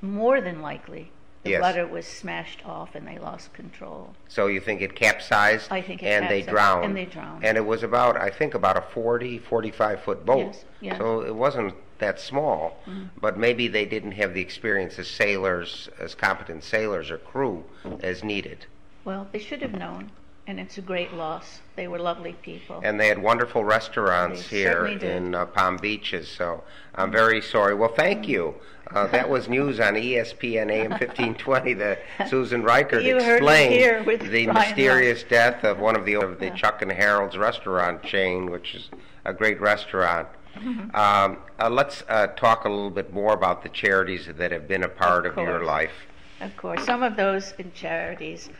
More 0.00 0.40
than 0.40 0.60
likely, 0.60 1.10
the 1.44 1.50
Yes. 1.50 1.60
rudder 1.60 1.86
was 1.86 2.06
smashed 2.06 2.64
off 2.66 2.94
and 2.94 3.06
they 3.06 3.18
lost 3.18 3.52
control. 3.52 4.14
So 4.28 4.46
you 4.46 4.60
think 4.60 4.80
it 4.80 4.94
capsized? 4.94 5.70
I 5.70 5.82
think 5.82 6.02
it 6.02 6.06
and 6.06 6.28
they 6.28 6.40
drowned. 6.42 6.86
and 6.86 6.96
they 6.96 7.04
drowned. 7.04 7.44
And 7.44 7.56
it 7.58 7.64
was 7.66 7.82
about, 7.82 8.16
I 8.16 8.30
think, 8.30 8.54
about 8.54 8.78
a 8.78 8.80
40, 8.80 9.38
45 9.38 10.00
foot 10.00 10.24
boat. 10.24 10.46
Yes, 10.46 10.64
yes. 10.80 10.98
So 10.98 11.20
it 11.20 11.34
wasn't 11.34 11.74
that 11.98 12.18
small, 12.18 12.78
Mm-hmm. 12.88 13.04
but 13.20 13.38
maybe 13.38 13.68
they 13.68 13.84
didn't 13.84 14.12
have 14.12 14.32
the 14.34 14.40
experience 14.40 14.98
as 14.98 15.06
sailors, 15.06 15.88
as 16.00 16.14
competent 16.14 16.64
sailors 16.64 17.10
or 17.10 17.18
crew 17.18 17.62
as 18.02 18.24
needed. 18.24 18.64
Well, 19.04 19.28
they 19.30 19.38
should 19.38 19.60
have 19.60 19.74
known, 19.74 20.10
and 20.46 20.60
it's 20.60 20.78
a 20.78 20.82
great 20.82 21.12
loss. 21.12 21.60
They 21.76 21.88
were 21.88 21.98
lovely 21.98 22.34
people. 22.42 22.80
And 22.84 23.00
they 23.00 23.08
had 23.08 23.20
wonderful 23.20 23.64
restaurants 23.64 24.48
They 24.48 24.58
here 24.58 24.86
in 24.86 25.34
uh, 25.34 25.46
Palm 25.46 25.76
Beaches, 25.78 26.28
so 26.28 26.62
I'm 26.94 27.10
very 27.10 27.40
sorry. 27.40 27.74
Well, 27.74 27.92
thank 27.94 28.28
you. 28.28 28.54
Uh, 28.90 29.06
that 29.08 29.28
was 29.28 29.48
news 29.48 29.80
on 29.80 29.94
ESPN 29.94 30.70
AM 30.70 30.90
1520 30.90 31.74
that 31.74 32.02
Susan 32.28 32.62
Reichert 32.62 33.02
You 33.02 33.14
heard 33.14 33.42
it 33.42 34.02
explained 34.02 34.30
the 34.30 34.44
Brian 34.44 34.52
mysterious 34.52 35.22
death 35.22 35.64
of 35.64 35.78
one 35.78 35.96
of 35.96 36.04
the 36.04 36.14
of 36.14 36.38
the 36.38 36.50
Chuck 36.50 36.82
and 36.82 36.92
Harold's 36.92 37.36
restaurant 37.36 38.02
chain, 38.02 38.50
which 38.50 38.74
is 38.74 38.90
a 39.24 39.32
great 39.32 39.60
restaurant. 39.60 40.28
Mm-hmm. 40.56 40.94
Um, 40.94 41.38
uh, 41.58 41.70
let's 41.70 42.04
uh, 42.08 42.28
talk 42.28 42.66
a 42.66 42.68
little 42.68 42.90
bit 42.90 43.12
more 43.12 43.32
about 43.32 43.62
the 43.62 43.68
charities 43.70 44.28
that 44.36 44.52
have 44.52 44.68
been 44.68 44.84
a 44.84 44.88
part 44.88 45.26
of, 45.26 45.36
your 45.36 45.64
life. 45.64 46.06
Of 46.40 46.56
course, 46.56 46.84
some 46.84 47.02
of 47.02 47.16
those 47.16 47.54
in 47.58 47.72
charities, 47.72 48.50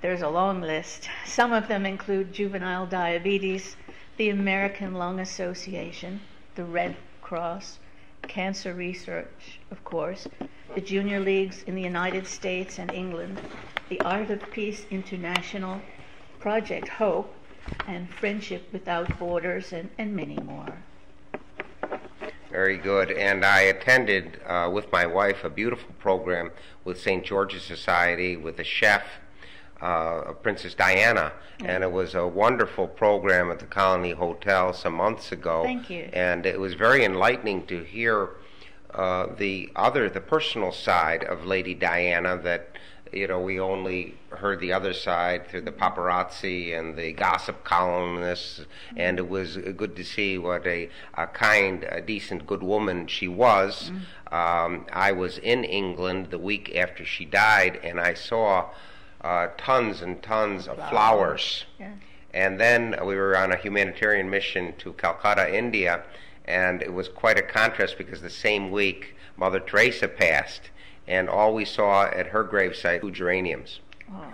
there's 0.00 0.22
a 0.22 0.28
long 0.28 0.60
list. 0.60 1.08
Some 1.26 1.52
of 1.52 1.68
them 1.68 1.84
include 1.84 2.32
juvenile 2.32 2.86
diabetes, 2.86 3.76
the 4.16 4.30
American 4.30 4.94
Lung 4.94 5.20
Association, 5.20 6.20
the 6.54 6.64
Red 6.64 6.96
Cross, 7.20 7.78
cancer 8.22 8.74
research, 8.74 9.58
of 9.70 9.82
course, 9.84 10.26
the 10.74 10.80
junior 10.80 11.20
leagues 11.20 11.62
in 11.64 11.74
the 11.74 11.82
United 11.82 12.26
States 12.26 12.78
and 12.78 12.90
England, 12.92 13.40
the 13.88 14.00
Art 14.00 14.30
of 14.30 14.50
Peace 14.50 14.86
International, 14.90 15.80
Project 16.38 16.88
Hope, 16.88 17.34
and 17.86 18.08
Friendship 18.08 18.68
Without 18.72 19.18
Borders, 19.18 19.72
and, 19.72 19.90
and 19.98 20.14
many 20.14 20.36
more. 20.36 20.78
Very 22.50 22.78
good. 22.78 23.12
And 23.12 23.44
I 23.44 23.60
attended 23.62 24.40
uh, 24.46 24.70
with 24.72 24.90
my 24.90 25.06
wife 25.06 25.44
a 25.44 25.50
beautiful 25.50 25.94
program 25.98 26.50
with 26.84 27.00
St. 27.00 27.24
George's 27.24 27.62
Society 27.62 28.36
with 28.36 28.58
a 28.58 28.64
chef, 28.64 29.04
uh, 29.80 30.32
Princess 30.42 30.74
Diana. 30.74 31.32
And 31.64 31.84
it 31.84 31.92
was 31.92 32.14
a 32.14 32.26
wonderful 32.26 32.88
program 32.88 33.50
at 33.50 33.58
the 33.58 33.66
Colony 33.66 34.12
Hotel 34.12 34.72
some 34.72 34.94
months 34.94 35.32
ago. 35.32 35.62
Thank 35.62 35.90
you. 35.90 36.08
And 36.12 36.46
it 36.46 36.58
was 36.58 36.74
very 36.74 37.04
enlightening 37.04 37.66
to 37.66 37.82
hear 37.82 38.30
uh, 38.94 39.26
the 39.36 39.70
other, 39.76 40.08
the 40.08 40.20
personal 40.20 40.72
side 40.72 41.24
of 41.24 41.44
Lady 41.44 41.74
Diana 41.74 42.38
that 42.38 42.70
you 43.12 43.26
know, 43.26 43.40
we 43.40 43.58
only 43.58 44.14
heard 44.30 44.60
the 44.60 44.72
other 44.72 44.92
side 44.92 45.48
through 45.48 45.62
the 45.62 45.72
paparazzi 45.72 46.78
and 46.78 46.96
the 46.96 47.12
gossip 47.12 47.64
columnists, 47.64 48.66
and 48.96 49.18
it 49.18 49.28
was 49.28 49.56
good 49.56 49.96
to 49.96 50.04
see 50.04 50.38
what 50.38 50.66
a, 50.66 50.88
a 51.14 51.26
kind, 51.26 51.84
a 51.84 52.00
decent, 52.00 52.46
good 52.46 52.62
woman 52.62 53.06
she 53.06 53.26
was. 53.26 53.90
Mm-hmm. 53.90 54.34
Um, 54.34 54.86
I 54.92 55.12
was 55.12 55.38
in 55.38 55.64
England 55.64 56.28
the 56.30 56.38
week 56.38 56.76
after 56.76 57.04
she 57.04 57.24
died, 57.24 57.80
and 57.82 57.98
I 57.98 58.14
saw 58.14 58.70
uh, 59.20 59.48
tons 59.56 60.02
and 60.02 60.22
tons 60.22 60.68
of 60.68 60.76
flowers. 60.88 61.64
Yeah. 61.78 61.92
And 62.32 62.60
then 62.60 62.96
we 63.04 63.16
were 63.16 63.36
on 63.36 63.52
a 63.52 63.56
humanitarian 63.56 64.30
mission 64.30 64.74
to 64.78 64.92
Calcutta, 64.92 65.54
India, 65.54 66.04
and 66.44 66.82
it 66.82 66.92
was 66.92 67.08
quite 67.08 67.38
a 67.38 67.42
contrast 67.42 67.98
because 67.98 68.20
the 68.20 68.30
same 68.30 68.70
week 68.70 69.16
Mother 69.36 69.60
Teresa 69.60 70.08
passed 70.08 70.70
and 71.10 71.28
all 71.28 71.54
we 71.54 71.64
saw 71.64 72.04
at 72.04 72.28
her 72.28 72.44
gravesite 72.44 73.02
were 73.02 73.10
geraniums. 73.10 73.80
Oh. 74.12 74.24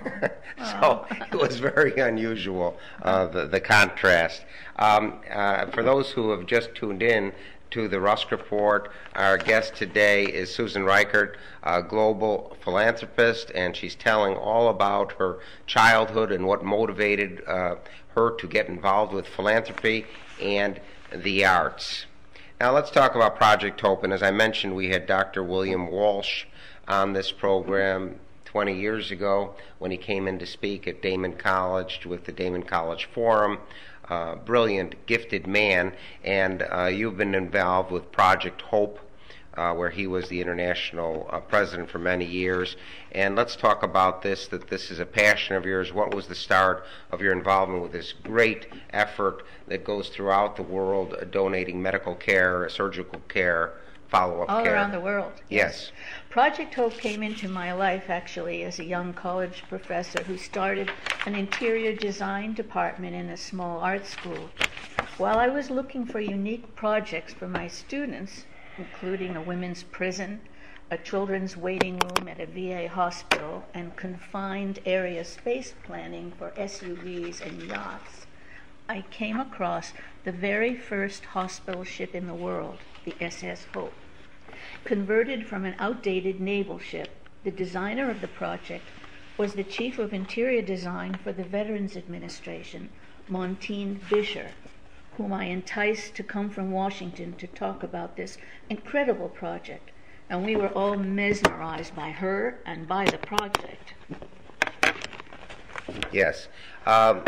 so 0.59 1.07
it 1.33 1.37
was 1.37 1.59
very 1.59 1.95
unusual, 1.99 2.79
uh, 3.03 3.27
the, 3.27 3.47
the 3.47 3.61
contrast. 3.61 4.45
Um, 4.77 5.21
uh, 5.31 5.67
for 5.67 5.83
those 5.83 6.11
who 6.11 6.31
have 6.31 6.47
just 6.47 6.75
tuned 6.75 7.03
in 7.03 7.33
to 7.77 7.89
the 7.89 8.01
Rusk 8.01 8.31
Report, 8.31 8.91
our 9.15 9.37
guest 9.37 9.75
today 9.77 10.25
is 10.25 10.49
Susan 10.55 10.85
Reichert, 10.85 11.37
a 11.63 11.83
global 11.83 12.57
philanthropist, 12.63 13.53
and 13.55 13.77
she's 13.77 13.95
telling 13.95 14.35
all 14.35 14.71
about 14.71 15.13
her 15.19 15.41
childhood 15.67 16.33
and 16.33 16.47
what 16.47 16.65
motivated 16.65 17.43
uh, 17.47 17.75
her 18.15 18.31
to 18.37 18.49
get 18.49 18.69
involved 18.69 19.13
with 19.13 19.27
philanthropy 19.27 20.07
and 20.41 20.81
the 21.15 21.45
arts. 21.45 22.07
Now 22.59 22.73
let's 22.73 22.91
talk 22.91 23.15
about 23.15 23.37
Project 23.37 23.79
Hope, 23.83 24.05
and 24.05 24.13
as 24.15 24.23
I 24.23 24.31
mentioned, 24.31 24.75
we 24.75 24.89
had 24.89 25.07
Dr. 25.07 25.45
William 25.45 25.89
Walsh 25.89 26.47
on 26.89 27.13
this 27.13 27.31
program 27.31 28.19
20 28.47 28.73
years 28.73 29.11
ago 29.11 29.55
when 29.81 29.91
he 29.91 29.99
came 29.99 30.27
in 30.27 30.39
to 30.39 30.47
speak 30.47 30.89
at 30.89 31.03
Daemen 31.03 31.39
College 31.39 32.07
with 32.07 32.25
the 32.25 32.33
Daemen 32.33 32.67
College 32.67 33.05
Forum. 33.13 33.59
Uh, 34.09 34.37
brilliant, 34.37 34.95
gifted 35.07 35.49
man, 35.49 35.93
and 36.23 36.65
uh, 36.71 36.85
you've 36.85 37.17
been 37.17 37.35
involved 37.35 37.91
with 37.91 38.13
Project 38.13 38.63
Hope, 38.63 39.01
uh, 39.55 39.73
where 39.75 39.91
he 39.91 40.07
was 40.07 40.29
the 40.29 40.41
international 40.41 41.29
uh, 41.31 41.41
president 41.41 41.91
for 41.91 41.99
many 41.99 42.25
years. 42.25 42.77
And 43.11 43.35
let's 43.35 43.57
talk 43.57 43.83
about 43.83 44.23
this 44.23 44.47
that 44.49 44.69
this 44.69 44.93
is 44.93 45.01
a 45.01 45.07
passion 45.07 45.57
of 45.57 45.65
yours. 45.67 45.93
What 45.93 46.15
was 46.15 46.29
the 46.29 46.37
start 46.37 46.85
of 47.11 47.21
your 47.21 47.33
involvement 47.33 47.83
with 47.83 47.91
this 47.91 48.13
great 48.13 48.69
effort 48.91 49.45
that 49.67 49.83
goes 49.83 50.09
throughout 50.09 50.55
the 50.55 50.63
world, 50.63 51.17
uh, 51.21 51.25
donating 51.25 51.83
medical 51.83 52.15
care, 52.15 52.69
surgical 52.69 53.21
care, 53.29 53.73
follow 54.07 54.43
up 54.43 54.51
All 54.51 54.63
care? 54.63 54.75
around 54.75 54.93
the 54.93 55.01
world. 55.01 55.33
Yes. 55.49 55.91
Project 56.37 56.75
Hope 56.75 56.93
came 56.99 57.23
into 57.23 57.49
my 57.49 57.73
life 57.73 58.11
actually 58.11 58.63
as 58.63 58.79
a 58.79 58.85
young 58.85 59.15
college 59.15 59.63
professor 59.71 60.23
who 60.25 60.37
started 60.37 60.91
an 61.25 61.35
interior 61.35 61.95
design 61.95 62.53
department 62.53 63.17
in 63.17 63.31
a 63.31 63.39
small 63.39 63.81
art 63.81 64.05
school. 64.05 64.51
While 65.17 65.39
I 65.39 65.49
was 65.49 65.71
looking 65.71 66.05
for 66.05 66.21
unique 66.21 66.77
projects 66.77 67.33
for 67.33 67.49
my 67.49 67.69
students, 67.69 68.45
including 68.77 69.35
a 69.35 69.41
women's 69.41 69.83
prison, 69.83 70.43
a 70.91 70.99
children's 70.99 71.57
waiting 71.57 71.99
room 72.01 72.29
at 72.29 72.39
a 72.39 72.45
VA 72.45 72.87
hospital, 72.87 73.65
and 73.73 73.97
confined 73.97 74.81
area 74.85 75.25
space 75.25 75.73
planning 75.85 76.35
for 76.37 76.51
SUVs 76.51 77.41
and 77.41 77.63
yachts, 77.63 78.27
I 78.91 79.07
came 79.11 79.41
across 79.41 79.95
the 80.25 80.33
very 80.33 80.75
first 80.75 81.25
hospital 81.25 81.83
ship 81.83 82.15
in 82.15 82.27
the 82.27 82.35
world, 82.35 82.77
the 83.07 83.15
SS 83.23 83.65
Hope. 83.73 83.95
Converted 84.85 85.47
from 85.47 85.65
an 85.65 85.75
outdated 85.79 86.41
naval 86.41 86.79
ship, 86.79 87.09
the 87.45 87.51
designer 87.51 88.11
of 88.11 88.21
the 88.21 88.29
project 88.29 88.85
was 89.37 89.53
the 89.53 89.65
chief 89.65 89.99
of 89.99 90.13
interior 90.13 90.63
design 90.63 91.19
for 91.23 91.33
the 91.33 91.45
Veterans 91.45 91.97
Administration, 91.97 92.89
Montine 93.29 94.01
Bisher, 94.09 94.49
whom 95.17 95.33
I 95.33 95.45
enticed 95.45 96.15
to 96.15 96.23
come 96.23 96.51
from 96.51 96.71
Washington 96.71 97.35
to 97.35 97.47
talk 97.47 97.83
about 97.83 98.17
this 98.17 98.39
incredible 98.71 99.29
project. 99.29 99.91
And 100.29 100.45
we 100.45 100.57
were 100.57 100.69
all 100.69 100.97
mesmerized 100.97 101.95
by 101.95 102.11
her 102.11 102.59
and 102.67 102.89
by 102.89 103.05
the 103.05 103.19
project. 103.19 103.95
Yes. 106.13 106.49
Um, 106.87 107.23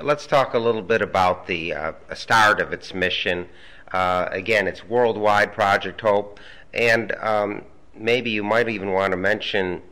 let's 0.00 0.26
talk 0.26 0.54
a 0.54 0.58
little 0.58 0.82
bit 0.82 1.02
about 1.02 1.46
the 1.46 1.74
uh, 1.74 1.92
start 2.14 2.60
of 2.60 2.72
its 2.72 2.94
mission. 2.94 3.48
Uh, 3.92 4.28
again, 4.30 4.66
it's 4.66 4.84
worldwide 4.84 5.52
Project 5.52 6.00
Hope, 6.00 6.40
and 6.74 7.12
um, 7.20 7.64
maybe 7.94 8.30
you 8.30 8.42
might 8.42 8.68
even 8.68 8.92
want 8.92 9.12
to 9.12 9.16
mention 9.16 9.82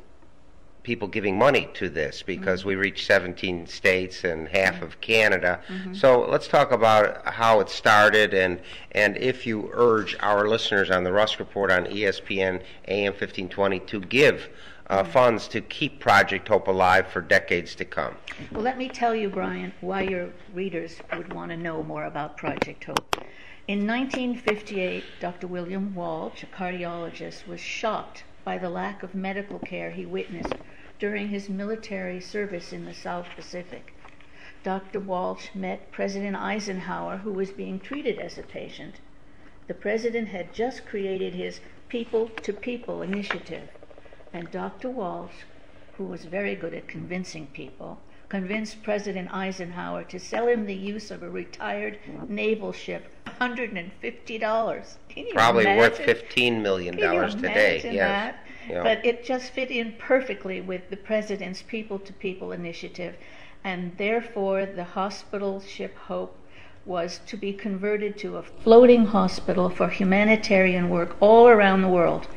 people 0.83 1.07
giving 1.07 1.37
money 1.37 1.69
to 1.75 1.89
this 1.89 2.23
because 2.23 2.65
we 2.65 2.75
reach 2.75 3.05
17 3.05 3.67
states 3.67 4.25
and 4.25 4.49
half 4.49 4.81
of 4.81 5.01
Canada. 5.01 5.61
So 5.93 6.21
let's 6.23 6.49
talk 6.49 6.73
about 6.73 7.27
how 7.27 7.61
it 7.61 7.69
started 7.69 8.33
and 8.33 8.61
and 8.93 9.17
if 9.19 9.47
you 9.47 9.71
urge 9.75 10.17
our 10.21 10.49
listeners 10.49 10.91
on 10.91 11.05
the 11.05 11.13
Rusk 11.13 11.39
Report 11.39 11.71
on 11.71 11.85
ESPN 11.85 12.63
AM 12.89 13.13
1520 13.13 13.81
to 13.81 14.01
give 14.01 14.49
uh, 14.89 15.05
funds 15.05 15.47
to 15.49 15.61
keep 15.61 16.01
Project 16.01 16.49
Hope 16.49 16.67
alive 16.67 17.07
for 17.07 17.21
decades 17.21 17.75
to 17.77 17.85
come. 17.85 18.17
Well, 18.51 18.63
let 18.63 18.77
me 18.77 18.89
tell 18.89 19.15
you, 19.15 19.29
Brian, 19.29 19.73
why 19.81 20.03
your 20.03 20.31
readers 20.53 20.97
would 21.17 21.33
want 21.33 21.51
to 21.53 21.57
know 21.57 21.83
more 21.83 22.07
about 22.07 22.37
Project 22.37 22.85
Hope. 22.85 23.17
In 23.71 23.87
1958, 23.87 25.21
Dr. 25.21 25.47
William 25.47 25.95
Walsh, 25.95 26.43
a 26.43 26.47
cardiologist, 26.47 27.47
was 27.47 27.61
shocked 27.61 28.25
by 28.43 28.59
the 28.59 28.69
lack 28.69 29.05
of 29.05 29.15
medical 29.15 29.61
care 29.61 29.93
he 29.93 30.05
witnessed 30.05 30.57
during 30.99 31.29
his 31.29 31.49
military 31.49 32.19
service 32.21 32.73
in 32.73 32.85
the 32.85 32.93
South 32.93 33.33
Pacific. 33.37 33.93
Dr. 34.65 34.99
Walsh 34.99 35.55
met 35.55 35.93
President 35.93 36.35
Eisenhower, 36.35 37.19
who 37.19 37.31
was 37.33 37.53
being 37.53 37.79
treated 37.79 38.19
as 38.19 38.37
a 38.37 38.43
patient. 38.43 38.97
The 39.69 39.75
president 39.75 40.27
had 40.27 40.53
just 40.53 40.85
created 40.85 41.35
his 41.35 41.61
People 41.89 42.31
to 42.43 42.53
People 42.53 43.03
initiative, 43.03 43.69
and 44.33 44.51
Dr. 44.51 44.91
Walsh, 44.91 45.45
who 45.93 46.07
was 46.07 46.25
very 46.25 46.57
good 46.57 46.75
at 46.75 46.89
convincing 46.89 47.47
people, 47.47 48.01
convinced 48.31 48.81
President 48.85 49.29
Eisenhower 49.35 50.05
to 50.05 50.19
sell 50.21 50.47
him 50.47 50.65
the 50.65 50.75
use 50.75 51.11
of 51.11 51.25
a 51.25 51.29
retired 51.29 51.99
naval 52.29 52.73
ship, 52.73 53.05
$150. 53.27 54.97
Can 55.09 55.27
you 55.27 55.35
Probably 55.35 55.67
worth 55.67 55.99
$15 55.99 56.63
million 56.63 56.97
today. 56.97 57.81
Yes. 57.83 58.37
Yeah. 58.69 58.83
But 58.85 59.05
it 59.05 59.25
just 59.25 59.51
fit 59.51 59.73
in 59.73 59.95
perfectly 59.99 60.61
with 60.61 60.89
the 60.91 60.97
president's 60.97 61.63
People 61.63 61.99
to 61.99 62.13
People 62.13 62.53
initiative, 62.53 63.17
and 63.65 63.97
therefore 63.99 64.65
the 64.65 64.85
hospital 64.85 65.61
ship 65.61 65.97
Hope 65.97 66.37
was 66.87 67.21
to 67.27 67.37
be 67.37 67.53
converted 67.53 68.17
to 68.19 68.37
a 68.37 68.43
floating 68.43 69.07
hospital 69.07 69.69
for 69.69 69.89
humanitarian 69.89 70.89
work 70.89 71.17
all 71.19 71.49
around 71.49 71.83
the 71.83 71.89
world. 71.89 72.29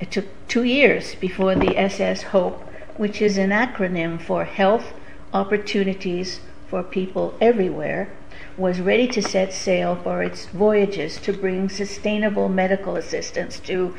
It 0.00 0.10
took 0.10 0.26
two 0.48 0.64
years 0.64 1.14
before 1.16 1.54
the 1.54 1.76
SS 1.76 2.22
Hope, 2.22 2.62
which 2.96 3.20
is 3.20 3.36
an 3.36 3.50
acronym 3.50 4.20
for 4.20 4.44
Health 4.44 4.94
Opportunities 5.34 6.38
for 6.68 6.84
People 6.84 7.34
Everywhere, 7.40 8.08
was 8.56 8.80
ready 8.80 9.08
to 9.08 9.20
set 9.20 9.52
sail 9.52 9.96
for 9.96 10.22
its 10.22 10.46
voyages 10.46 11.16
to 11.22 11.32
bring 11.32 11.68
sustainable 11.68 12.48
medical 12.48 12.94
assistance 12.94 13.58
to, 13.58 13.96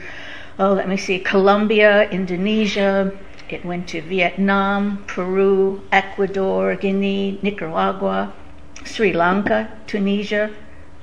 oh, 0.58 0.72
let 0.72 0.88
me 0.88 0.96
see, 0.96 1.20
Colombia, 1.20 2.10
Indonesia. 2.10 3.12
It 3.50 3.66
went 3.66 3.90
to 3.90 4.02
Vietnam, 4.02 5.04
Peru, 5.08 5.82
Ecuador, 5.92 6.74
Guinea, 6.76 7.38
Nicaragua, 7.42 8.32
Sri 8.86 9.12
Lanka, 9.12 9.70
Tunisia, 9.88 10.52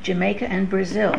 Jamaica, 0.03 0.49
and 0.51 0.71
Brazil. 0.71 1.17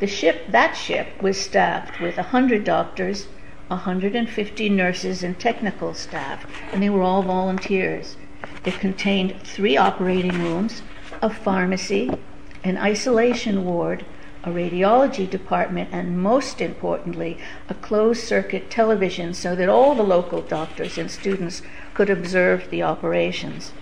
The 0.00 0.08
ship, 0.08 0.46
that 0.48 0.76
ship, 0.76 1.22
was 1.22 1.40
staffed 1.40 2.00
with 2.00 2.16
100 2.16 2.64
doctors, 2.64 3.28
150 3.68 4.68
nurses, 4.70 5.22
and 5.22 5.38
technical 5.38 5.94
staff, 5.94 6.44
and 6.72 6.82
they 6.82 6.90
were 6.90 7.02
all 7.02 7.22
volunteers. 7.22 8.16
It 8.64 8.80
contained 8.80 9.40
three 9.42 9.76
operating 9.76 10.42
rooms, 10.42 10.82
a 11.20 11.28
pharmacy, 11.28 12.10
an 12.62 12.78
isolation 12.78 13.64
ward, 13.64 14.04
a 14.42 14.48
radiology 14.48 15.28
department, 15.28 15.90
and 15.92 16.18
most 16.18 16.60
importantly, 16.60 17.38
a 17.68 17.74
closed 17.74 18.24
circuit 18.24 18.70
television 18.70 19.34
so 19.34 19.54
that 19.56 19.68
all 19.68 19.94
the 19.94 20.02
local 20.02 20.42
doctors 20.42 20.98
and 20.98 21.10
students 21.10 21.62
could 21.94 22.10
observe 22.10 22.70
the 22.70 22.82
operations. 22.82 23.72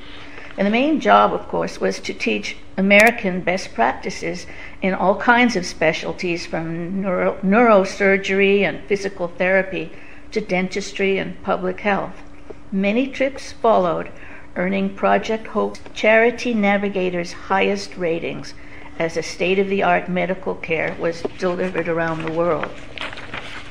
And 0.56 0.66
the 0.66 0.70
main 0.70 1.00
job, 1.00 1.32
of 1.32 1.48
course, 1.48 1.80
was 1.80 1.98
to 2.00 2.12
teach 2.12 2.56
American 2.76 3.40
best 3.40 3.74
practices 3.74 4.46
in 4.82 4.94
all 4.94 5.16
kinds 5.16 5.56
of 5.56 5.64
specialties 5.64 6.46
from 6.46 7.00
neuro- 7.00 7.38
neurosurgery 7.42 8.60
and 8.60 8.84
physical 8.84 9.28
therapy 9.28 9.90
to 10.32 10.40
dentistry 10.40 11.18
and 11.18 11.42
public 11.42 11.80
health. 11.80 12.22
Many 12.70 13.08
trips 13.08 13.52
followed, 13.52 14.10
earning 14.56 14.94
Project 14.94 15.46
Hope 15.48 15.78
Charity 15.94 16.54
Navigator's 16.54 17.32
highest 17.32 17.96
ratings 17.96 18.54
as 18.98 19.16
a 19.16 19.22
state 19.22 19.58
of 19.58 19.68
the 19.68 19.82
art 19.82 20.08
medical 20.08 20.54
care 20.54 20.94
was 21.00 21.22
delivered 21.38 21.88
around 21.88 22.22
the 22.22 22.32
world. 22.32 22.70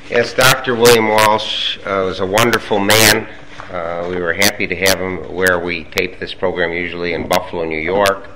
Yes, 0.10 0.34
Dr. 0.34 0.76
William 0.76 1.08
Walsh 1.08 1.78
uh, 1.80 2.04
was 2.06 2.20
a 2.20 2.26
wonderful 2.26 2.80
man. 2.80 3.28
Uh, 3.72 4.08
we 4.10 4.20
were 4.20 4.34
happy 4.34 4.68
to 4.68 4.76
have 4.76 5.00
him 5.00 5.34
where 5.34 5.60
we 5.60 5.86
tape 5.86 6.20
this 6.20 6.34
program, 6.34 6.74
usually 6.74 7.14
in 7.14 7.28
Buffalo, 7.28 7.64
New 7.64 7.80
York. 7.80 8.30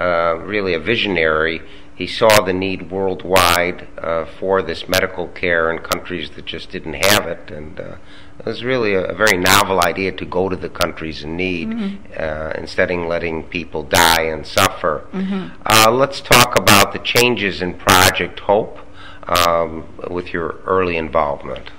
Uh, 0.00 0.36
really 0.44 0.74
a 0.74 0.78
visionary. 0.78 1.60
He 1.98 2.06
saw 2.06 2.42
the 2.42 2.52
need 2.52 2.92
worldwide 2.92 3.88
uh, 3.98 4.24
for 4.24 4.62
this 4.62 4.88
medical 4.88 5.26
care 5.26 5.68
in 5.68 5.80
countries 5.80 6.30
that 6.30 6.44
just 6.44 6.70
didn't 6.70 7.04
have 7.04 7.26
it, 7.26 7.50
and 7.50 7.80
uh, 7.80 7.96
it 8.38 8.46
was 8.46 8.62
really 8.62 8.94
a, 8.94 9.06
a, 9.06 9.14
very 9.14 9.36
novel 9.36 9.80
idea 9.80 10.12
to 10.12 10.24
go 10.24 10.48
to 10.48 10.54
the 10.54 10.68
countries 10.68 11.24
in 11.24 11.36
need 11.36 11.70
mm-hmm. 11.70 12.56
instead 12.56 12.92
of 12.92 13.00
letting 13.00 13.42
people 13.42 13.82
die 13.82 14.22
and 14.22 14.46
suffer. 14.46 15.08
Mm-hmm. 15.12 15.92
let's 15.92 16.20
talk 16.20 16.56
about 16.56 16.92
the 16.92 17.00
changes 17.00 17.60
in 17.60 17.74
Project 17.74 18.38
Hope 18.38 18.78
um, 19.24 19.88
with 20.08 20.32
your 20.32 20.60
early 20.66 20.96
involvement. 20.96 21.72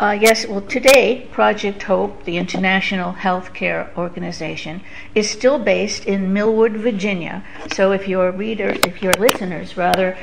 Uh, 0.00 0.12
yes, 0.12 0.46
well, 0.46 0.62
today, 0.62 1.28
Project 1.30 1.82
Hope, 1.82 2.24
the 2.24 2.38
international 2.38 3.12
healthcare 3.12 3.94
organization, 3.98 4.80
is 5.14 5.28
still 5.28 5.58
based 5.58 6.06
in 6.06 6.32
Millwood, 6.32 6.72
Virginia. 6.72 7.44
So 7.74 7.92
if 7.92 8.08
your 8.08 8.32
readers, 8.32 8.78
if 8.86 9.02
your 9.02 9.12
listeners 9.12 9.76
rather, 9.76 10.16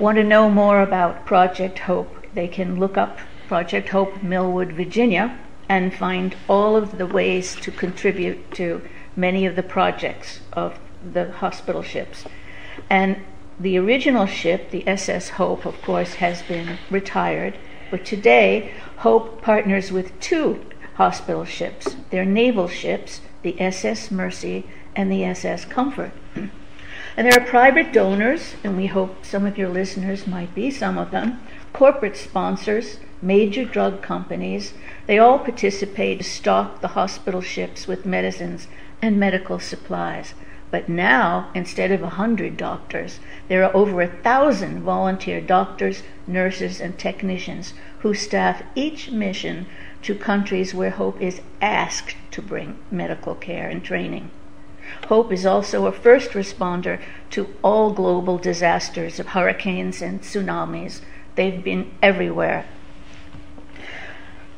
want 0.00 0.16
to 0.16 0.24
know 0.24 0.50
more 0.50 0.82
about 0.82 1.26
Project 1.26 1.78
Hope, 1.78 2.26
they 2.34 2.48
can 2.48 2.80
look 2.80 2.96
up 2.96 3.18
Project 3.46 3.90
Hope 3.90 4.20
Millwood, 4.20 4.72
Virginia, 4.72 5.38
and 5.68 5.94
find 5.94 6.34
all 6.48 6.74
of 6.74 6.98
the 6.98 7.06
ways 7.06 7.54
to 7.60 7.70
contribute 7.70 8.50
to 8.54 8.82
many 9.14 9.46
of 9.46 9.54
the 9.54 9.62
projects 9.62 10.40
of 10.54 10.76
the 11.12 11.30
hospital 11.30 11.84
ships. 11.84 12.24
And 12.90 13.18
the 13.60 13.78
original 13.78 14.26
ship, 14.26 14.72
the 14.72 14.84
SS 14.88 15.28
Hope, 15.28 15.66
of 15.66 15.80
course, 15.82 16.14
has 16.14 16.42
been 16.42 16.78
retired 16.90 17.56
but 17.90 18.04
today, 18.04 18.72
Hope 19.00 19.40
partners 19.40 19.90
with 19.90 20.18
two 20.20 20.60
hospital 20.96 21.46
ships. 21.46 21.96
They're 22.10 22.26
naval 22.26 22.68
ships, 22.68 23.22
the 23.40 23.58
SS 23.58 24.10
Mercy 24.10 24.66
and 24.94 25.10
the 25.10 25.24
SS 25.24 25.64
Comfort. 25.64 26.12
And 26.34 27.26
there 27.26 27.40
are 27.40 27.46
private 27.46 27.94
donors, 27.94 28.56
and 28.62 28.76
we 28.76 28.88
hope 28.88 29.24
some 29.24 29.46
of 29.46 29.56
your 29.56 29.70
listeners 29.70 30.26
might 30.26 30.54
be 30.54 30.70
some 30.70 30.98
of 30.98 31.12
them, 31.12 31.40
corporate 31.72 32.16
sponsors, 32.16 32.98
major 33.22 33.64
drug 33.64 34.02
companies. 34.02 34.74
They 35.06 35.18
all 35.18 35.38
participate 35.38 36.18
to 36.18 36.24
stock 36.24 36.82
the 36.82 36.88
hospital 36.88 37.40
ships 37.40 37.86
with 37.86 38.04
medicines 38.04 38.68
and 39.00 39.18
medical 39.18 39.58
supplies. 39.58 40.34
But 40.70 40.88
now, 40.88 41.48
instead 41.54 41.90
of 41.90 42.02
a 42.02 42.10
hundred 42.10 42.56
doctors, 42.56 43.18
there 43.48 43.64
are 43.64 43.74
over 43.74 44.02
a 44.02 44.06
thousand 44.06 44.82
volunteer 44.82 45.40
doctors, 45.40 46.02
nurses, 46.26 46.80
and 46.80 46.96
technicians 46.96 47.74
who 48.00 48.14
staff 48.14 48.62
each 48.74 49.10
mission 49.10 49.66
to 50.02 50.14
countries 50.14 50.72
where 50.72 50.90
Hope 50.90 51.20
is 51.20 51.40
asked 51.60 52.16
to 52.30 52.40
bring 52.40 52.78
medical 52.90 53.34
care 53.34 53.68
and 53.68 53.82
training. 53.82 54.30
Hope 55.08 55.32
is 55.32 55.44
also 55.44 55.86
a 55.86 55.92
first 55.92 56.30
responder 56.32 57.00
to 57.30 57.54
all 57.62 57.92
global 57.92 58.38
disasters 58.38 59.18
of 59.18 59.28
hurricanes 59.28 60.00
and 60.00 60.20
tsunamis. 60.20 61.00
They've 61.34 61.62
been 61.62 61.90
everywhere 62.02 62.64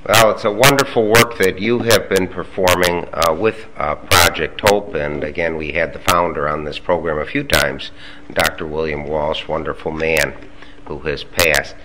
well, 0.04 0.32
it's 0.32 0.44
a 0.44 0.50
wonderful 0.50 1.06
work 1.06 1.38
that 1.38 1.60
you 1.60 1.78
have 1.80 2.08
been 2.08 2.26
performing 2.26 3.06
uh, 3.12 3.32
with 3.32 3.68
uh, 3.76 3.94
Project 3.94 4.60
Hope, 4.68 4.94
and 4.96 5.22
again, 5.22 5.56
we 5.56 5.72
had 5.72 5.92
the 5.92 6.00
founder 6.00 6.48
on 6.48 6.64
this 6.64 6.80
program 6.80 7.18
a 7.18 7.24
few 7.24 7.44
times, 7.44 7.92
Dr. 8.32 8.66
William 8.66 9.06
Walsh, 9.06 9.46
wonderful 9.46 9.92
man 9.92 10.34
who 10.86 10.98
has 11.00 11.22
passed. 11.22 11.76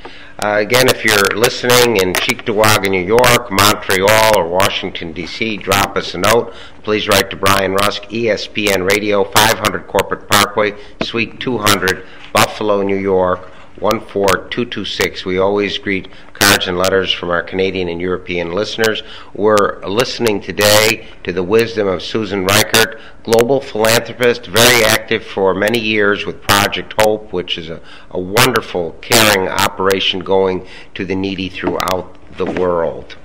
Uh, 0.43 0.58
again, 0.60 0.88
if 0.88 1.06
you're 1.06 1.38
listening 1.39 1.97
in 1.97 2.13
Cheektowaga, 2.13 2.89
New 2.89 3.06
York, 3.06 3.51
Montreal, 3.51 4.36
or 4.36 4.47
Washington, 4.47 5.13
D.C., 5.13 5.58
drop 5.58 5.95
us 5.95 6.15
a 6.15 6.17
note. 6.17 6.53
Please 6.82 7.08
write 7.08 7.30
to 7.30 7.36
Brian 7.36 7.73
Rusk, 7.73 8.03
ESPN 8.03 8.89
Radio, 8.89 9.23
500 9.25 9.86
Corporate 9.88 10.27
Parkway, 10.27 10.73
Suite 11.03 11.39
200, 11.39 12.03
Buffalo, 12.34 12.82
New 12.82 12.97
York 12.97 13.51
14226. 13.79 15.25
We 15.25 15.37
always 15.37 15.77
greet 15.77 16.07
cards 16.33 16.67
and 16.67 16.77
letters 16.77 17.11
from 17.11 17.29
our 17.29 17.43
Canadian 17.43 17.89
and 17.89 18.01
European 18.01 18.51
listeners. 18.51 19.03
We're 19.33 19.85
listening 19.85 20.41
today 20.41 21.07
to 21.23 21.31
the 21.31 21.43
wisdom 21.43 21.87
of 21.87 22.01
Susan 22.01 22.45
Reichert, 22.45 22.99
global 23.23 23.61
philanthropist, 23.61 24.47
very 24.47 24.83
active 24.83 25.23
for 25.23 25.53
many 25.53 25.79
years 25.79 26.25
with 26.25 26.41
Project 26.41 26.93
Hope, 26.99 27.31
which 27.31 27.57
is 27.57 27.69
a, 27.69 27.81
a 28.09 28.19
wonderful, 28.19 28.93
caring 29.01 29.47
operation 29.47 30.21
going 30.21 30.67
to 30.95 31.05
the 31.05 31.15
needy 31.15 31.49
throughout 31.49 32.17
the 32.37 32.45
world. 32.45 33.15